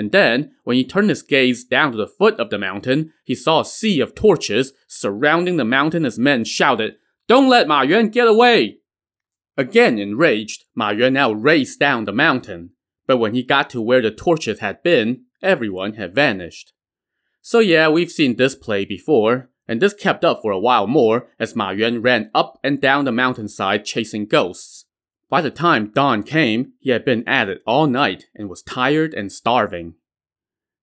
And 0.00 0.12
then, 0.12 0.52
when 0.64 0.78
he 0.78 0.84
turned 0.86 1.10
his 1.10 1.20
gaze 1.22 1.62
down 1.62 1.92
to 1.92 1.98
the 1.98 2.06
foot 2.06 2.40
of 2.40 2.48
the 2.48 2.56
mountain, 2.56 3.12
he 3.22 3.34
saw 3.34 3.60
a 3.60 3.66
sea 3.66 4.00
of 4.00 4.14
torches 4.14 4.72
surrounding 4.88 5.58
the 5.58 5.64
mountain 5.66 6.06
as 6.06 6.18
men 6.18 6.44
shouted, 6.44 6.96
Don't 7.28 7.50
let 7.50 7.68
Ma 7.68 7.82
Yuan 7.82 8.08
get 8.08 8.26
away! 8.26 8.78
Again 9.58 9.98
enraged, 9.98 10.64
Ma 10.74 10.88
Yuan 10.88 11.12
now 11.12 11.32
raced 11.32 11.78
down 11.78 12.06
the 12.06 12.14
mountain. 12.14 12.70
But 13.06 13.18
when 13.18 13.34
he 13.34 13.42
got 13.42 13.68
to 13.70 13.82
where 13.82 14.00
the 14.00 14.10
torches 14.10 14.60
had 14.60 14.82
been, 14.82 15.24
everyone 15.42 15.96
had 15.96 16.14
vanished. 16.14 16.72
So 17.42 17.58
yeah, 17.58 17.90
we've 17.90 18.10
seen 18.10 18.36
this 18.36 18.54
play 18.54 18.86
before, 18.86 19.50
and 19.68 19.82
this 19.82 19.92
kept 19.92 20.24
up 20.24 20.38
for 20.40 20.50
a 20.50 20.58
while 20.58 20.86
more 20.86 21.28
as 21.38 21.54
Ma 21.54 21.72
Yuan 21.72 22.00
ran 22.00 22.30
up 22.34 22.58
and 22.64 22.80
down 22.80 23.04
the 23.04 23.12
mountainside 23.12 23.84
chasing 23.84 24.24
ghosts. 24.24 24.86
By 25.30 25.40
the 25.40 25.52
time 25.52 25.92
dawn 25.92 26.24
came, 26.24 26.72
he 26.80 26.90
had 26.90 27.04
been 27.04 27.26
at 27.26 27.48
it 27.48 27.62
all 27.64 27.86
night 27.86 28.26
and 28.34 28.50
was 28.50 28.62
tired 28.62 29.14
and 29.14 29.30
starving. 29.30 29.94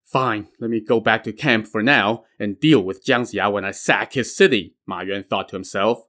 Fine, 0.05 0.47
let 0.61 0.69
me 0.69 0.79
go 0.79 1.01
back 1.01 1.25
to 1.25 1.33
camp 1.33 1.67
for 1.67 1.83
now 1.83 2.23
and 2.39 2.57
deal 2.57 2.81
with 2.81 3.05
Jiang 3.05 3.23
Ziya 3.23 3.51
when 3.51 3.65
I 3.65 3.71
sack 3.71 4.13
his 4.13 4.33
city, 4.33 4.73
Ma 4.85 5.01
Yuan 5.01 5.23
thought 5.23 5.49
to 5.49 5.57
himself. 5.57 6.07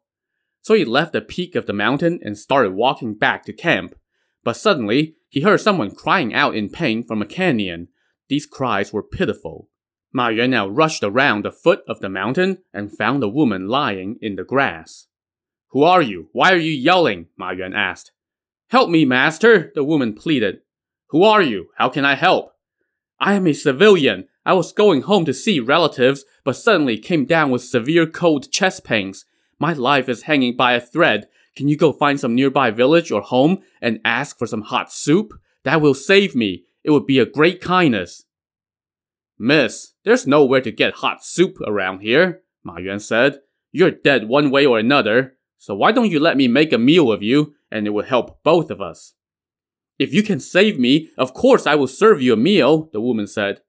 So 0.63 0.75
he 0.75 0.85
left 0.85 1.13
the 1.13 1.21
peak 1.21 1.57
of 1.57 1.67
the 1.67 1.73
mountain 1.73 2.21
and 2.23 2.39
started 2.39 2.75
walking 2.75 3.15
back 3.15 3.45
to 3.47 3.53
camp. 3.53 3.97
But 4.45 4.57
suddenly, 4.57 5.17
he 5.29 5.41
heard 5.41 5.61
someone 5.61 5.97
crying 5.97 6.33
out 6.33 6.55
in 6.55 6.69
pain 6.69 7.03
from 7.03 7.21
a 7.21 7.27
canyon. 7.27 7.89
These 8.29 8.47
cries 8.47 8.93
were 8.93 9.03
pitiful. 9.03 9.69
Ma 10.13 10.29
Yuan 10.29 10.51
now 10.51 10.69
rushed 10.69 11.03
around 11.03 11.45
the 11.45 11.51
foot 11.51 11.83
of 11.89 11.99
the 11.99 12.09
mountain 12.09 12.59
and 12.73 12.97
found 12.97 13.21
a 13.25 13.29
woman 13.29 13.67
lying 13.67 14.17
in 14.23 14.37
the 14.37 14.45
grass. 14.45 15.09
Who 15.71 15.83
are 15.83 16.03
you? 16.03 16.29
Why 16.33 16.53
are 16.53 16.57
you 16.57 16.71
yelling? 16.71 17.27
Ma 17.37 17.51
Yuan 17.51 17.75
asked. 17.75 18.13
Help 18.69 18.91
me, 18.91 19.05
master, 19.07 19.73
the 19.75 19.83
woman 19.83 20.13
pleaded. 20.13 20.59
Who 21.09 21.23
are 21.23 21.41
you? 21.41 21.69
How 21.77 21.89
can 21.89 22.05
I 22.05 22.15
help? 22.15 22.53
I 23.19 23.33
am 23.33 23.47
a 23.47 23.55
civilian. 23.55 24.29
I 24.45 24.53
was 24.53 24.73
going 24.73 25.03
home 25.03 25.25
to 25.25 25.33
see 25.33 25.59
relatives, 25.59 26.25
but 26.45 26.57
suddenly 26.57 26.99
came 26.99 27.25
down 27.25 27.51
with 27.51 27.63
severe 27.63 28.07
cold 28.07 28.51
chest 28.53 28.85
pains. 28.85 29.25
My 29.59 29.73
life 29.73 30.09
is 30.09 30.23
hanging 30.23 30.55
by 30.55 30.75
a 30.75 30.81
thread. 30.81 31.29
Can 31.57 31.67
you 31.67 31.79
go 31.79 31.93
find 31.93 32.21
some 32.21 32.35
nearby 32.35 32.71
village 32.71 33.11
or 33.11 33.23
home 33.23 33.63
and 33.81 34.01
ask 34.05 34.39
for 34.39 34.47
some 34.47 34.63
hot 34.63 34.93
soup? 34.93 35.33
That 35.65 35.81
will 35.81 35.95
save 35.95 36.37
me. 36.37 36.65
It 36.85 36.91
would 36.91 37.07
be 37.07 37.19
a 37.19 37.27
great 37.27 37.63
kindness. 37.63 38.25
Miss, 39.39 39.95
there's 40.05 40.27
nowhere 40.27 40.61
to 40.61 40.71
get 40.71 40.95
hot 40.95 41.25
soup 41.25 41.57
around 41.67 42.01
here, 42.01 42.43
Ma 42.65 42.77
Yuan 42.79 43.01
said. 43.01 43.41
You're 43.73 43.91
dead 43.91 44.29
one 44.29 44.51
way 44.51 44.67
or 44.67 44.79
another, 44.79 45.37
so 45.57 45.75
why 45.75 45.93
don't 45.93 46.11
you 46.11 46.21
let 46.21 46.37
me 46.37 46.49
make 46.49 46.73
a 46.73 46.79
meal 46.79 47.11
of 47.11 47.23
you 47.23 47.55
and 47.71 47.87
it 47.87 47.91
will 47.91 48.05
help 48.05 48.43
both 48.43 48.71
of 48.71 48.81
us. 48.81 49.15
If 49.99 50.15
you 50.15 50.23
can 50.23 50.41
save 50.41 50.79
me, 50.79 51.11
of 51.19 51.35
course 51.35 51.67
I 51.67 51.75
will 51.75 51.89
serve 51.89 52.23
you 52.23 52.33
a 52.33 52.37
meal, 52.37 52.89
the 52.93 53.01
woman 53.01 53.27
said. 53.27 53.63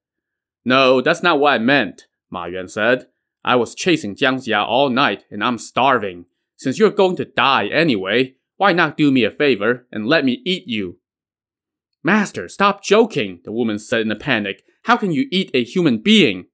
No, 0.63 1.01
that's 1.01 1.23
not 1.23 1.39
what 1.39 1.53
I 1.53 1.57
meant, 1.57 2.07
Ma 2.29 2.45
Yuan 2.45 2.67
said. 2.67 3.07
I 3.43 3.55
was 3.55 3.73
chasing 3.73 4.15
Jiang 4.15 4.35
Ziya 4.35 4.65
all 4.65 4.89
night 4.89 5.25
and 5.31 5.43
I'm 5.43 5.57
starving. 5.57 6.25
Since 6.57 6.77
you're 6.77 6.91
going 6.91 7.15
to 7.15 7.25
die 7.25 7.67
anyway, 7.67 8.35
why 8.57 8.73
not 8.73 8.97
do 8.97 9.11
me 9.11 9.23
a 9.23 9.31
favor 9.31 9.87
and 9.91 10.05
let 10.05 10.25
me 10.25 10.41
eat 10.45 10.67
you? 10.67 10.99
Master, 12.03 12.47
stop 12.47 12.83
joking, 12.83 13.39
the 13.43 13.51
woman 13.51 13.79
said 13.79 14.01
in 14.01 14.11
a 14.11 14.15
panic. 14.15 14.63
How 14.83 14.97
can 14.97 15.11
you 15.11 15.27
eat 15.31 15.51
a 15.53 15.63
human 15.63 16.01
being? 16.01 16.45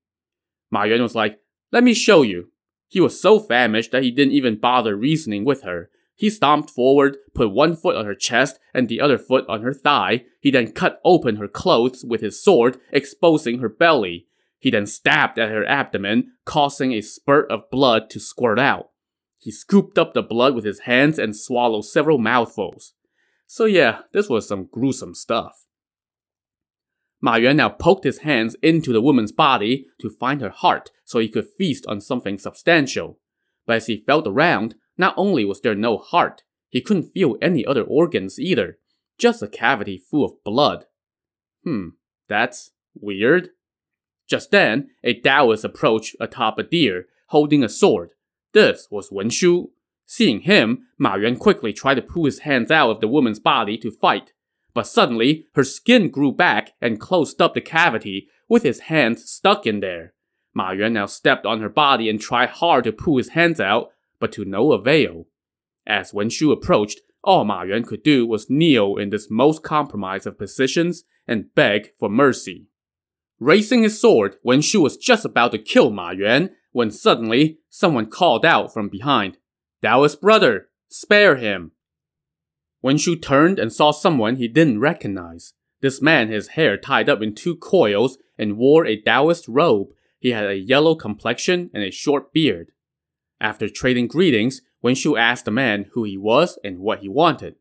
Ma 0.71 0.83
Yuan 0.83 1.01
was 1.01 1.15
like, 1.15 1.39
Let 1.71 1.83
me 1.83 1.93
show 1.93 2.21
you. 2.21 2.51
He 2.87 2.99
was 3.01 3.19
so 3.19 3.39
famished 3.39 3.91
that 3.91 4.03
he 4.03 4.11
didn't 4.11 4.33
even 4.33 4.59
bother 4.59 4.95
reasoning 4.95 5.43
with 5.43 5.63
her. 5.63 5.89
He 6.15 6.29
stomped 6.29 6.69
forward, 6.69 7.17
put 7.33 7.51
one 7.51 7.75
foot 7.75 7.97
on 7.97 8.05
her 8.05 8.15
chest 8.15 8.57
and 8.73 8.87
the 8.87 9.01
other 9.01 9.17
foot 9.17 9.45
on 9.49 9.61
her 9.61 9.73
thigh. 9.73 10.23
He 10.39 10.49
then 10.49 10.71
cut 10.71 11.01
open 11.03 11.35
her 11.35 11.47
clothes 11.47 12.05
with 12.05 12.21
his 12.21 12.41
sword, 12.41 12.77
exposing 12.91 13.59
her 13.59 13.69
belly. 13.69 14.27
He 14.57 14.71
then 14.71 14.85
stabbed 14.85 15.37
at 15.37 15.49
her 15.49 15.65
abdomen, 15.65 16.31
causing 16.45 16.93
a 16.93 17.01
spurt 17.01 17.51
of 17.51 17.69
blood 17.69 18.09
to 18.11 18.19
squirt 18.19 18.57
out. 18.57 18.91
He 19.37 19.51
scooped 19.51 19.97
up 19.97 20.13
the 20.13 20.23
blood 20.23 20.55
with 20.55 20.63
his 20.63 20.81
hands 20.81 21.19
and 21.19 21.35
swallowed 21.35 21.85
several 21.85 22.17
mouthfuls. 22.17 22.93
So 23.45 23.65
yeah, 23.65 23.99
this 24.11 24.29
was 24.29 24.47
some 24.47 24.69
gruesome 24.71 25.13
stuff. 25.13 25.65
Ma 27.21 27.35
Yuan 27.35 27.57
now 27.57 27.69
poked 27.69 28.05
his 28.05 28.19
hands 28.19 28.55
into 28.61 28.93
the 28.93 29.01
woman's 29.01 29.31
body 29.31 29.87
to 29.99 30.09
find 30.09 30.41
her 30.41 30.49
heart 30.49 30.91
so 31.03 31.19
he 31.19 31.29
could 31.29 31.47
feast 31.57 31.85
on 31.87 32.01
something 32.01 32.37
substantial. 32.37 33.19
But 33.65 33.77
as 33.77 33.87
he 33.87 34.03
felt 34.05 34.27
around, 34.27 34.75
not 34.97 35.13
only 35.17 35.45
was 35.45 35.61
there 35.61 35.75
no 35.75 35.97
heart, 35.97 36.43
he 36.69 36.81
couldn't 36.81 37.11
feel 37.13 37.37
any 37.41 37.65
other 37.65 37.83
organs 37.83 38.39
either, 38.39 38.77
just 39.17 39.41
a 39.41 39.47
cavity 39.47 39.97
full 39.97 40.25
of 40.25 40.43
blood. 40.43 40.85
Hmm, 41.63 41.89
that's 42.27 42.71
weird. 42.93 43.49
Just 44.27 44.51
then, 44.51 44.89
a 45.03 45.19
Taoist 45.19 45.63
approached 45.63 46.15
atop 46.19 46.57
a 46.57 46.63
deer, 46.63 47.05
holding 47.27 47.63
a 47.63 47.69
sword. 47.69 48.11
This 48.53 48.87
was 48.89 49.11
Wen 49.11 49.29
Shu. 49.29 49.71
Seeing 50.05 50.41
him, 50.41 50.87
Ma 50.99 51.15
Yuan 51.15 51.35
quickly 51.35 51.73
tried 51.73 51.95
to 51.95 52.01
pull 52.01 52.25
his 52.25 52.39
hands 52.39 52.69
out 52.69 52.91
of 52.91 53.01
the 53.01 53.07
woman's 53.07 53.39
body 53.39 53.77
to 53.79 53.89
fight, 53.89 54.33
but 54.73 54.85
suddenly, 54.85 55.47
her 55.55 55.63
skin 55.63 56.09
grew 56.09 56.31
back 56.31 56.73
and 56.81 56.99
closed 56.99 57.41
up 57.41 57.53
the 57.53 57.61
cavity, 57.61 58.27
with 58.47 58.63
his 58.63 58.81
hands 58.81 59.29
stuck 59.29 59.65
in 59.65 59.79
there. 59.79 60.13
Ma 60.53 60.71
Yuan 60.71 60.93
now 60.93 61.05
stepped 61.05 61.45
on 61.45 61.61
her 61.61 61.69
body 61.69 62.09
and 62.09 62.19
tried 62.21 62.49
hard 62.49 62.83
to 62.83 62.91
pull 62.91 63.17
his 63.17 63.29
hands 63.29 63.59
out, 63.59 63.89
but 64.19 64.31
to 64.33 64.45
no 64.45 64.71
avail. 64.71 65.27
As 65.85 66.13
Wen 66.13 66.29
Shu 66.29 66.51
approached, 66.51 67.01
all 67.23 67.43
Ma 67.43 67.63
Yuan 67.63 67.83
could 67.83 68.03
do 68.03 68.25
was 68.25 68.49
kneel 68.49 68.97
in 68.97 69.09
this 69.09 69.29
most 69.29 69.63
compromised 69.63 70.27
of 70.27 70.37
positions 70.37 71.03
and 71.27 71.53
beg 71.55 71.91
for 71.99 72.09
mercy. 72.09 72.67
Raising 73.39 73.83
his 73.83 73.99
sword, 73.99 74.37
Wen 74.43 74.61
Shu 74.61 74.81
was 74.81 74.97
just 74.97 75.25
about 75.25 75.51
to 75.51 75.57
kill 75.57 75.89
Ma 75.89 76.11
Yuan 76.11 76.51
when 76.71 76.91
suddenly 76.91 77.59
someone 77.69 78.09
called 78.09 78.45
out 78.45 78.73
from 78.73 78.89
behind, 78.89 79.37
Taoist 79.81 80.21
brother, 80.21 80.69
spare 80.87 81.35
him. 81.37 81.71
Wen 82.81 82.97
Shu 82.97 83.15
turned 83.15 83.59
and 83.59 83.73
saw 83.73 83.91
someone 83.91 84.35
he 84.35 84.47
didn't 84.47 84.79
recognize. 84.79 85.53
This 85.81 86.01
man 86.01 86.27
had 86.27 86.35
his 86.35 86.47
hair 86.49 86.77
tied 86.77 87.09
up 87.09 87.21
in 87.21 87.33
two 87.33 87.55
coils 87.55 88.17
and 88.37 88.57
wore 88.57 88.85
a 88.85 89.01
Taoist 89.01 89.47
robe. 89.47 89.89
He 90.19 90.31
had 90.31 90.45
a 90.45 90.57
yellow 90.57 90.95
complexion 90.95 91.69
and 91.73 91.83
a 91.83 91.91
short 91.91 92.31
beard. 92.31 92.71
After 93.39 93.69
trading 93.69 94.07
greetings, 94.07 94.61
Wen 94.81 94.95
Shu 94.95 95.17
asked 95.17 95.45
the 95.45 95.51
man 95.51 95.87
who 95.93 96.03
he 96.03 96.17
was 96.17 96.57
and 96.63 96.79
what 96.79 96.99
he 96.99 97.09
wanted. 97.09 97.55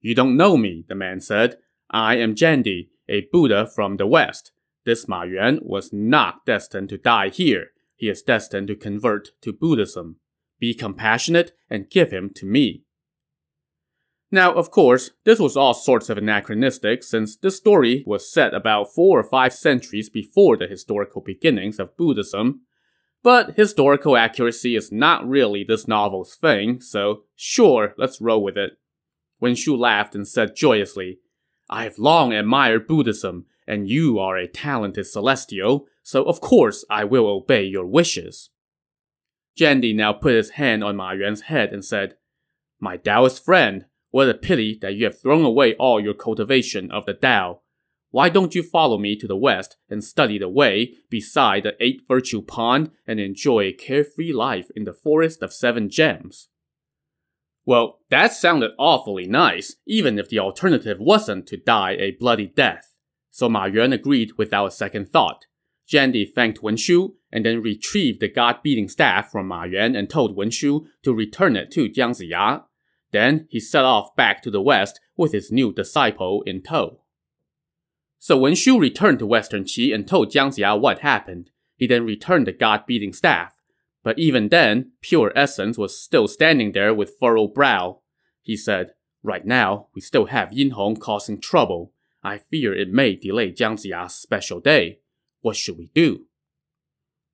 You 0.00 0.14
don't 0.14 0.36
know 0.36 0.56
me, 0.56 0.84
the 0.88 0.94
man 0.94 1.20
said. 1.20 1.58
I 1.90 2.16
am 2.16 2.34
Zhunti, 2.34 2.88
a 3.08 3.26
Buddha 3.32 3.66
from 3.66 3.96
the 3.96 4.06
West. 4.06 4.52
This 4.84 5.06
Ma 5.06 5.24
Yuan 5.24 5.58
was 5.62 5.92
not 5.92 6.46
destined 6.46 6.88
to 6.90 6.98
die 6.98 7.28
here. 7.28 7.68
He 7.96 8.08
is 8.08 8.22
destined 8.22 8.68
to 8.68 8.76
convert 8.76 9.30
to 9.42 9.52
Buddhism. 9.52 10.16
Be 10.58 10.72
compassionate 10.72 11.52
and 11.68 11.90
give 11.90 12.12
him 12.12 12.30
to 12.36 12.46
me. 12.46 12.84
Now, 14.32 14.52
of 14.54 14.70
course, 14.70 15.10
this 15.24 15.40
was 15.40 15.56
all 15.56 15.74
sorts 15.74 16.08
of 16.08 16.16
anachronistic 16.16 17.02
since 17.02 17.36
this 17.36 17.56
story 17.56 18.04
was 18.06 18.32
set 18.32 18.54
about 18.54 18.94
four 18.94 19.18
or 19.18 19.24
five 19.24 19.52
centuries 19.52 20.08
before 20.08 20.56
the 20.56 20.68
historical 20.68 21.20
beginnings 21.20 21.80
of 21.80 21.96
Buddhism. 21.96 22.62
But 23.22 23.56
historical 23.56 24.16
accuracy 24.16 24.76
is 24.76 24.90
not 24.90 25.28
really 25.28 25.62
this 25.62 25.86
novel's 25.86 26.34
thing, 26.34 26.80
so 26.80 27.24
sure, 27.36 27.94
let's 27.98 28.20
roll 28.20 28.42
with 28.42 28.56
it. 28.56 28.78
Wen 29.40 29.54
Shu 29.54 29.76
laughed 29.76 30.14
and 30.14 30.26
said 30.26 30.56
joyously, 30.56 31.18
I 31.68 31.84
have 31.84 31.98
long 31.98 32.32
admired 32.32 32.86
Buddhism, 32.86 33.46
and 33.66 33.88
you 33.88 34.18
are 34.18 34.36
a 34.36 34.48
talented 34.48 35.06
celestial, 35.06 35.86
so 36.02 36.24
of 36.24 36.40
course 36.40 36.84
I 36.90 37.04
will 37.04 37.26
obey 37.26 37.64
your 37.64 37.86
wishes. 37.86 38.50
Zhunti 39.58 39.94
now 39.94 40.12
put 40.12 40.34
his 40.34 40.50
hand 40.50 40.82
on 40.82 40.96
Ma 40.96 41.12
Yuan's 41.12 41.42
head 41.42 41.72
and 41.72 41.84
said, 41.84 42.16
My 42.80 42.96
Taoist 42.96 43.44
friend, 43.44 43.84
what 44.10 44.28
a 44.28 44.34
pity 44.34 44.78
that 44.80 44.94
you 44.94 45.04
have 45.04 45.20
thrown 45.20 45.44
away 45.44 45.74
all 45.74 46.00
your 46.00 46.14
cultivation 46.14 46.90
of 46.90 47.06
the 47.06 47.14
Tao. 47.14 47.60
Why 48.10 48.28
don't 48.28 48.54
you 48.54 48.62
follow 48.62 48.98
me 48.98 49.14
to 49.16 49.28
the 49.28 49.36
west 49.36 49.76
and 49.88 50.02
study 50.02 50.38
the 50.38 50.48
way 50.48 50.94
beside 51.08 51.62
the 51.62 51.76
Eight 51.80 52.02
Virtue 52.08 52.42
Pond 52.42 52.90
and 53.06 53.20
enjoy 53.20 53.60
a 53.60 53.72
carefree 53.72 54.32
life 54.32 54.68
in 54.74 54.84
the 54.84 54.92
Forest 54.92 55.42
of 55.42 55.52
Seven 55.52 55.88
Gems? 55.88 56.48
Well, 57.64 58.00
that 58.10 58.32
sounded 58.32 58.72
awfully 58.78 59.28
nice, 59.28 59.76
even 59.86 60.18
if 60.18 60.28
the 60.28 60.40
alternative 60.40 60.98
wasn't 60.98 61.46
to 61.48 61.56
die 61.56 61.92
a 61.92 62.10
bloody 62.12 62.48
death. 62.48 62.96
So 63.30 63.48
Ma 63.48 63.66
Yuan 63.66 63.92
agreed 63.92 64.32
without 64.36 64.66
a 64.66 64.70
second 64.72 65.10
thought. 65.10 65.46
Zhunti 65.88 66.32
thanked 66.32 66.62
Wen 66.62 66.76
Shu 66.76 67.16
and 67.30 67.44
then 67.44 67.62
retrieved 67.62 68.20
the 68.20 68.28
god-beating 68.28 68.88
staff 68.88 69.30
from 69.30 69.46
Ma 69.46 69.64
Yuan 69.64 69.94
and 69.94 70.10
told 70.10 70.36
Wen 70.36 70.50
Shu 70.50 70.86
to 71.04 71.14
return 71.14 71.54
it 71.54 71.70
to 71.72 71.88
Jiang 71.88 72.10
Ziya. 72.10 72.64
Then 73.12 73.46
he 73.50 73.60
set 73.60 73.84
off 73.84 74.16
back 74.16 74.42
to 74.42 74.50
the 74.50 74.62
west 74.62 74.98
with 75.16 75.32
his 75.32 75.52
new 75.52 75.72
disciple 75.72 76.42
in 76.46 76.62
tow. 76.62 77.02
So 78.20 78.36
Wen 78.36 78.54
Shu 78.54 78.78
returned 78.78 79.18
to 79.18 79.26
Western 79.26 79.64
Qi 79.64 79.92
and 79.92 80.06
told 80.06 80.30
Jiang 80.30 80.48
Ziya 80.48 80.78
what 80.78 81.00
happened, 81.00 81.50
he 81.76 81.86
then 81.86 82.04
returned 82.04 82.46
the 82.46 82.52
god-beating 82.52 83.12
staff. 83.12 83.56
But 84.04 84.18
even 84.18 84.50
then, 84.50 84.92
Pure 85.00 85.32
Essence 85.34 85.76
was 85.76 86.00
still 86.00 86.28
standing 86.28 86.72
there 86.72 86.94
with 86.94 87.16
furrowed 87.18 87.54
brow. 87.54 88.00
He 88.42 88.56
said, 88.56 88.92
Right 89.22 89.44
now, 89.44 89.88
we 89.94 90.00
still 90.00 90.26
have 90.26 90.52
Yin 90.52 90.70
Hong 90.70 90.96
causing 90.96 91.40
trouble. 91.40 91.92
I 92.22 92.38
fear 92.38 92.74
it 92.74 92.92
may 92.92 93.16
delay 93.16 93.50
Jiang 93.50 93.74
Ziya's 93.74 94.14
special 94.14 94.60
day. 94.60 95.00
What 95.40 95.56
should 95.56 95.78
we 95.78 95.90
do? 95.94 96.26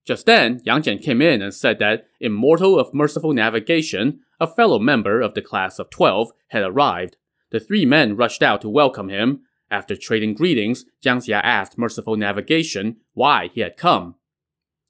Just 0.05 0.25
then, 0.25 0.61
Yang 0.65 0.83
Jian 0.83 1.03
came 1.03 1.21
in 1.21 1.43
and 1.43 1.53
said 1.53 1.81
that 1.81 2.07
Immortal 2.21 2.79
of 2.79 2.95
Merciful 2.95 3.33
Navigation 3.33 4.21
a 4.39 4.47
fellow 4.47 4.79
member 4.79 5.21
of 5.21 5.35
the 5.35 5.43
class 5.43 5.79
of 5.79 5.91
12 5.91 6.31
had 6.49 6.63
arrived. 6.63 7.17
The 7.51 7.61
three 7.61 7.85
men 7.85 8.17
rushed 8.17 8.43
out 8.43 8.61
to 8.63 8.69
welcome 8.69 9.09
him. 9.09 9.43
After 9.71 9.97
trading 9.97 10.35
greetings, 10.35 10.85
Jiang 11.05 11.19
Ziya 11.19 11.41
asked 11.43 11.77
Merciful 11.77 12.17
Navigation 12.17 12.97
why 13.15 13.51
he 13.53 13.61
had 13.61 13.77
come. 13.77 14.15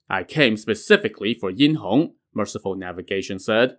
I 0.09 0.23
came 0.23 0.55
specifically 0.55 1.33
for 1.33 1.49
Yin 1.49 1.75
Hong, 1.75 2.13
Merciful 2.33 2.75
Navigation 2.75 3.39
said. 3.39 3.77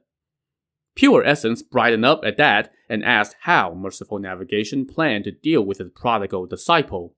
Pure 0.96 1.24
Essence 1.24 1.62
brightened 1.62 2.04
up 2.04 2.22
at 2.24 2.36
that 2.38 2.72
and 2.88 3.04
asked 3.04 3.36
how 3.42 3.72
Merciful 3.72 4.18
Navigation 4.18 4.84
planned 4.84 5.24
to 5.24 5.30
deal 5.30 5.62
with 5.62 5.78
his 5.78 5.90
prodigal 5.90 6.46
disciple. 6.46 7.14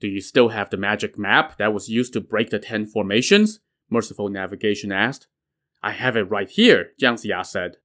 Do 0.00 0.06
you 0.06 0.20
still 0.20 0.50
have 0.50 0.70
the 0.70 0.76
magic 0.76 1.18
map 1.18 1.58
that 1.58 1.74
was 1.74 1.88
used 1.88 2.12
to 2.12 2.20
break 2.20 2.50
the 2.50 2.60
ten 2.60 2.86
formations? 2.86 3.58
Merciful 3.90 4.28
Navigation 4.28 4.92
asked. 4.92 5.26
I 5.82 5.92
have 5.92 6.16
it 6.16 6.30
right 6.30 6.48
here, 6.48 6.90
Jiang 7.00 7.14
Ziya 7.14 7.44
said. 7.44 7.78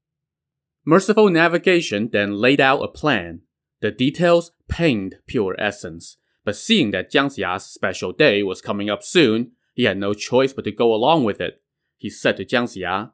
Merciful 0.85 1.29
Navigation 1.29 2.09
then 2.11 2.33
laid 2.33 2.59
out 2.61 2.83
a 2.83 2.87
plan. 2.87 3.41
The 3.81 3.89
details 3.89 4.51
pained 4.67 5.15
Pure 5.25 5.55
Essence, 5.57 6.17
but 6.45 6.55
seeing 6.55 6.91
that 6.91 7.11
Jiang 7.11 7.35
Ziya's 7.35 7.65
special 7.65 8.11
day 8.11 8.43
was 8.43 8.61
coming 8.61 8.91
up 8.91 9.01
soon, 9.01 9.53
he 9.73 9.85
had 9.85 9.97
no 9.97 10.13
choice 10.13 10.53
but 10.53 10.65
to 10.65 10.71
go 10.71 10.93
along 10.93 11.23
with 11.23 11.41
it. 11.41 11.63
He 11.97 12.07
said 12.07 12.37
to 12.37 12.45
Jiang 12.45 12.65
Ziya, 12.65 13.11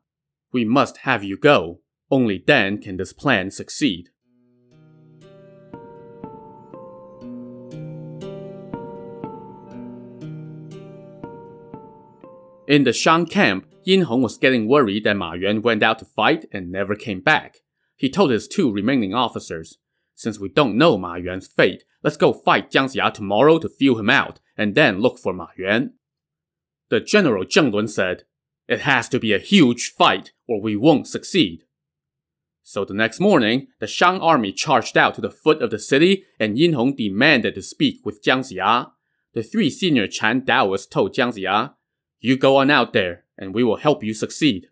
We 0.51 0.65
must 0.65 0.97
have 0.97 1.23
you 1.23 1.37
go. 1.37 1.79
Only 2.11 2.43
then 2.45 2.79
can 2.79 2.97
this 2.97 3.13
plan 3.13 3.49
succeed. 3.49 4.09
In 12.67 12.83
the 12.83 12.91
Shang 12.91 13.25
camp, 13.25 13.67
Yin 13.85 14.01
Hong 14.01 14.21
was 14.21 14.37
getting 14.37 14.67
worried 14.67 15.05
that 15.05 15.15
Ma 15.15 15.31
Yuan 15.31 15.61
went 15.61 15.81
out 15.81 15.99
to 15.99 16.05
fight 16.05 16.45
and 16.51 16.69
never 16.69 16.95
came 16.95 17.21
back. 17.21 17.59
He 17.95 18.09
told 18.09 18.31
his 18.31 18.49
two 18.49 18.69
remaining 18.69 19.13
officers, 19.13 19.77
Since 20.17 20.39
we 20.39 20.49
don't 20.49 20.79
know 20.79 20.97
Ma 20.97 21.13
Yuan's 21.13 21.45
fate, 21.45 21.83
let's 22.01 22.17
go 22.17 22.33
fight 22.33 22.71
Jiang 22.71 22.85
Ziya 22.85 23.13
tomorrow 23.13 23.59
to 23.59 23.69
feel 23.69 23.99
him 23.99 24.09
out, 24.09 24.39
and 24.57 24.73
then 24.73 24.99
look 24.99 25.19
for 25.19 25.31
Ma 25.31 25.49
Yuan. 25.55 25.93
The 26.89 26.99
general 26.99 27.45
Zheng 27.45 27.71
Lun 27.71 27.87
said, 27.87 28.23
It 28.67 28.81
has 28.81 29.07
to 29.09 29.19
be 29.19 29.31
a 29.31 29.37
huge 29.37 29.93
fight, 29.95 30.31
or 30.47 30.59
we 30.59 30.75
won't 30.75 31.05
succeed. 31.05 31.65
So 32.63 32.83
the 32.83 32.95
next 32.95 33.19
morning, 33.19 33.67
the 33.79 33.85
Shang 33.85 34.19
army 34.19 34.51
charged 34.51 34.97
out 34.97 35.13
to 35.15 35.21
the 35.21 35.29
foot 35.29 35.61
of 35.61 35.69
the 35.69 35.77
city, 35.77 36.23
and 36.39 36.57
Yin 36.57 36.73
Hong 36.73 36.95
demanded 36.95 37.53
to 37.53 37.61
speak 37.61 38.03
with 38.03 38.23
Jiang 38.23 38.39
Ziya. 38.39 38.89
The 39.33 39.43
three 39.43 39.69
senior 39.69 40.07
Chan 40.07 40.41
Daoists 40.41 40.89
told 40.89 41.13
Jiang 41.13 41.31
Ziya, 41.31 41.75
You 42.19 42.37
go 42.37 42.55
on 42.55 42.71
out 42.71 42.93
there 42.93 43.25
and 43.37 43.53
we 43.53 43.63
will 43.63 43.77
help 43.77 44.03
you 44.03 44.15
succeed. 44.15 44.69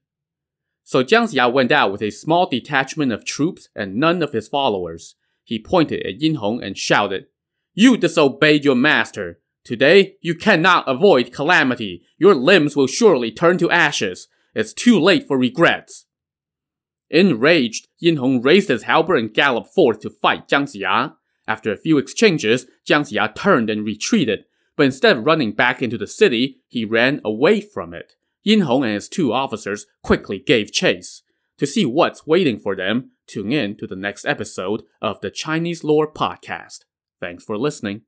So 0.84 1.04
Jiang 1.04 1.32
Ziya 1.32 1.54
went 1.54 1.72
out 1.72 1.92
with 1.92 2.02
a 2.02 2.10
small 2.10 2.50
detachment 2.50 3.12
of 3.12 3.26
troops 3.26 3.70
and 3.76 3.98
none 3.98 4.24
of 4.24 4.34
his 4.34 4.48
followers. 4.48 5.16
He 5.46 5.60
pointed 5.60 6.06
at 6.06 6.20
Yin 6.20 6.36
Hong 6.36 6.62
and 6.62 6.78
shouted, 6.78 7.28
You 7.74 7.96
disobeyed 7.96 8.66
your 8.66 8.76
master. 8.76 9.40
Today, 9.64 10.16
you 10.22 10.36
cannot 10.36 10.88
avoid 10.88 11.32
calamity. 11.32 12.04
Your 12.18 12.36
limbs 12.36 12.76
will 12.76 12.88
surely 12.88 13.32
turn 13.32 13.58
to 13.60 13.72
ashes. 13.72 14.28
It's 14.54 14.74
too 14.74 15.00
late 15.00 15.28
for 15.28 15.38
regrets. 15.38 16.08
Enraged, 17.10 17.88
Yin 18.00 18.18
Hong 18.18 18.42
raised 18.42 18.70
his 18.70 18.84
halberd 18.84 19.20
and 19.20 19.34
galloped 19.34 19.74
forth 19.74 20.00
to 20.02 20.10
fight 20.10 20.48
Jiang 20.48 20.64
Ziya. 20.64 21.14
After 21.48 21.72
a 21.72 21.78
few 21.78 22.00
exchanges, 22.00 22.66
Jiang 22.88 23.02
Ziya 23.02 23.36
turned 23.36 23.70
and 23.70 23.86
retreated, 23.86 24.46
but 24.76 24.88
instead 24.88 25.18
of 25.18 25.26
running 25.26 25.52
back 25.52 25.82
into 25.82 25.98
the 25.98 26.08
city, 26.08 26.62
he 26.68 26.84
ran 26.86 27.22
away 27.24 27.62
from 27.62 27.94
it. 27.94 28.14
Yin 28.44 28.62
Hong 28.62 28.84
and 28.84 28.94
his 28.94 29.08
two 29.08 29.32
officers 29.32 29.86
quickly 30.02 30.40
gave 30.40 30.72
chase. 30.72 31.22
To 31.60 31.68
see 31.68 31.86
what's 31.86 32.28
waiting 32.28 32.60
for 32.60 32.76
them, 32.76 33.12
tune 33.28 33.52
in 33.52 33.76
to 33.78 33.88
the 33.88 33.96
next 33.96 34.26
episode 34.26 34.84
of 35.02 35.22
the 35.22 35.32
Chinese 35.32 35.84
Lore 35.84 36.12
Podcast. 36.12 36.86
Thanks 37.20 37.44
for 37.44 37.58
listening. 37.58 38.02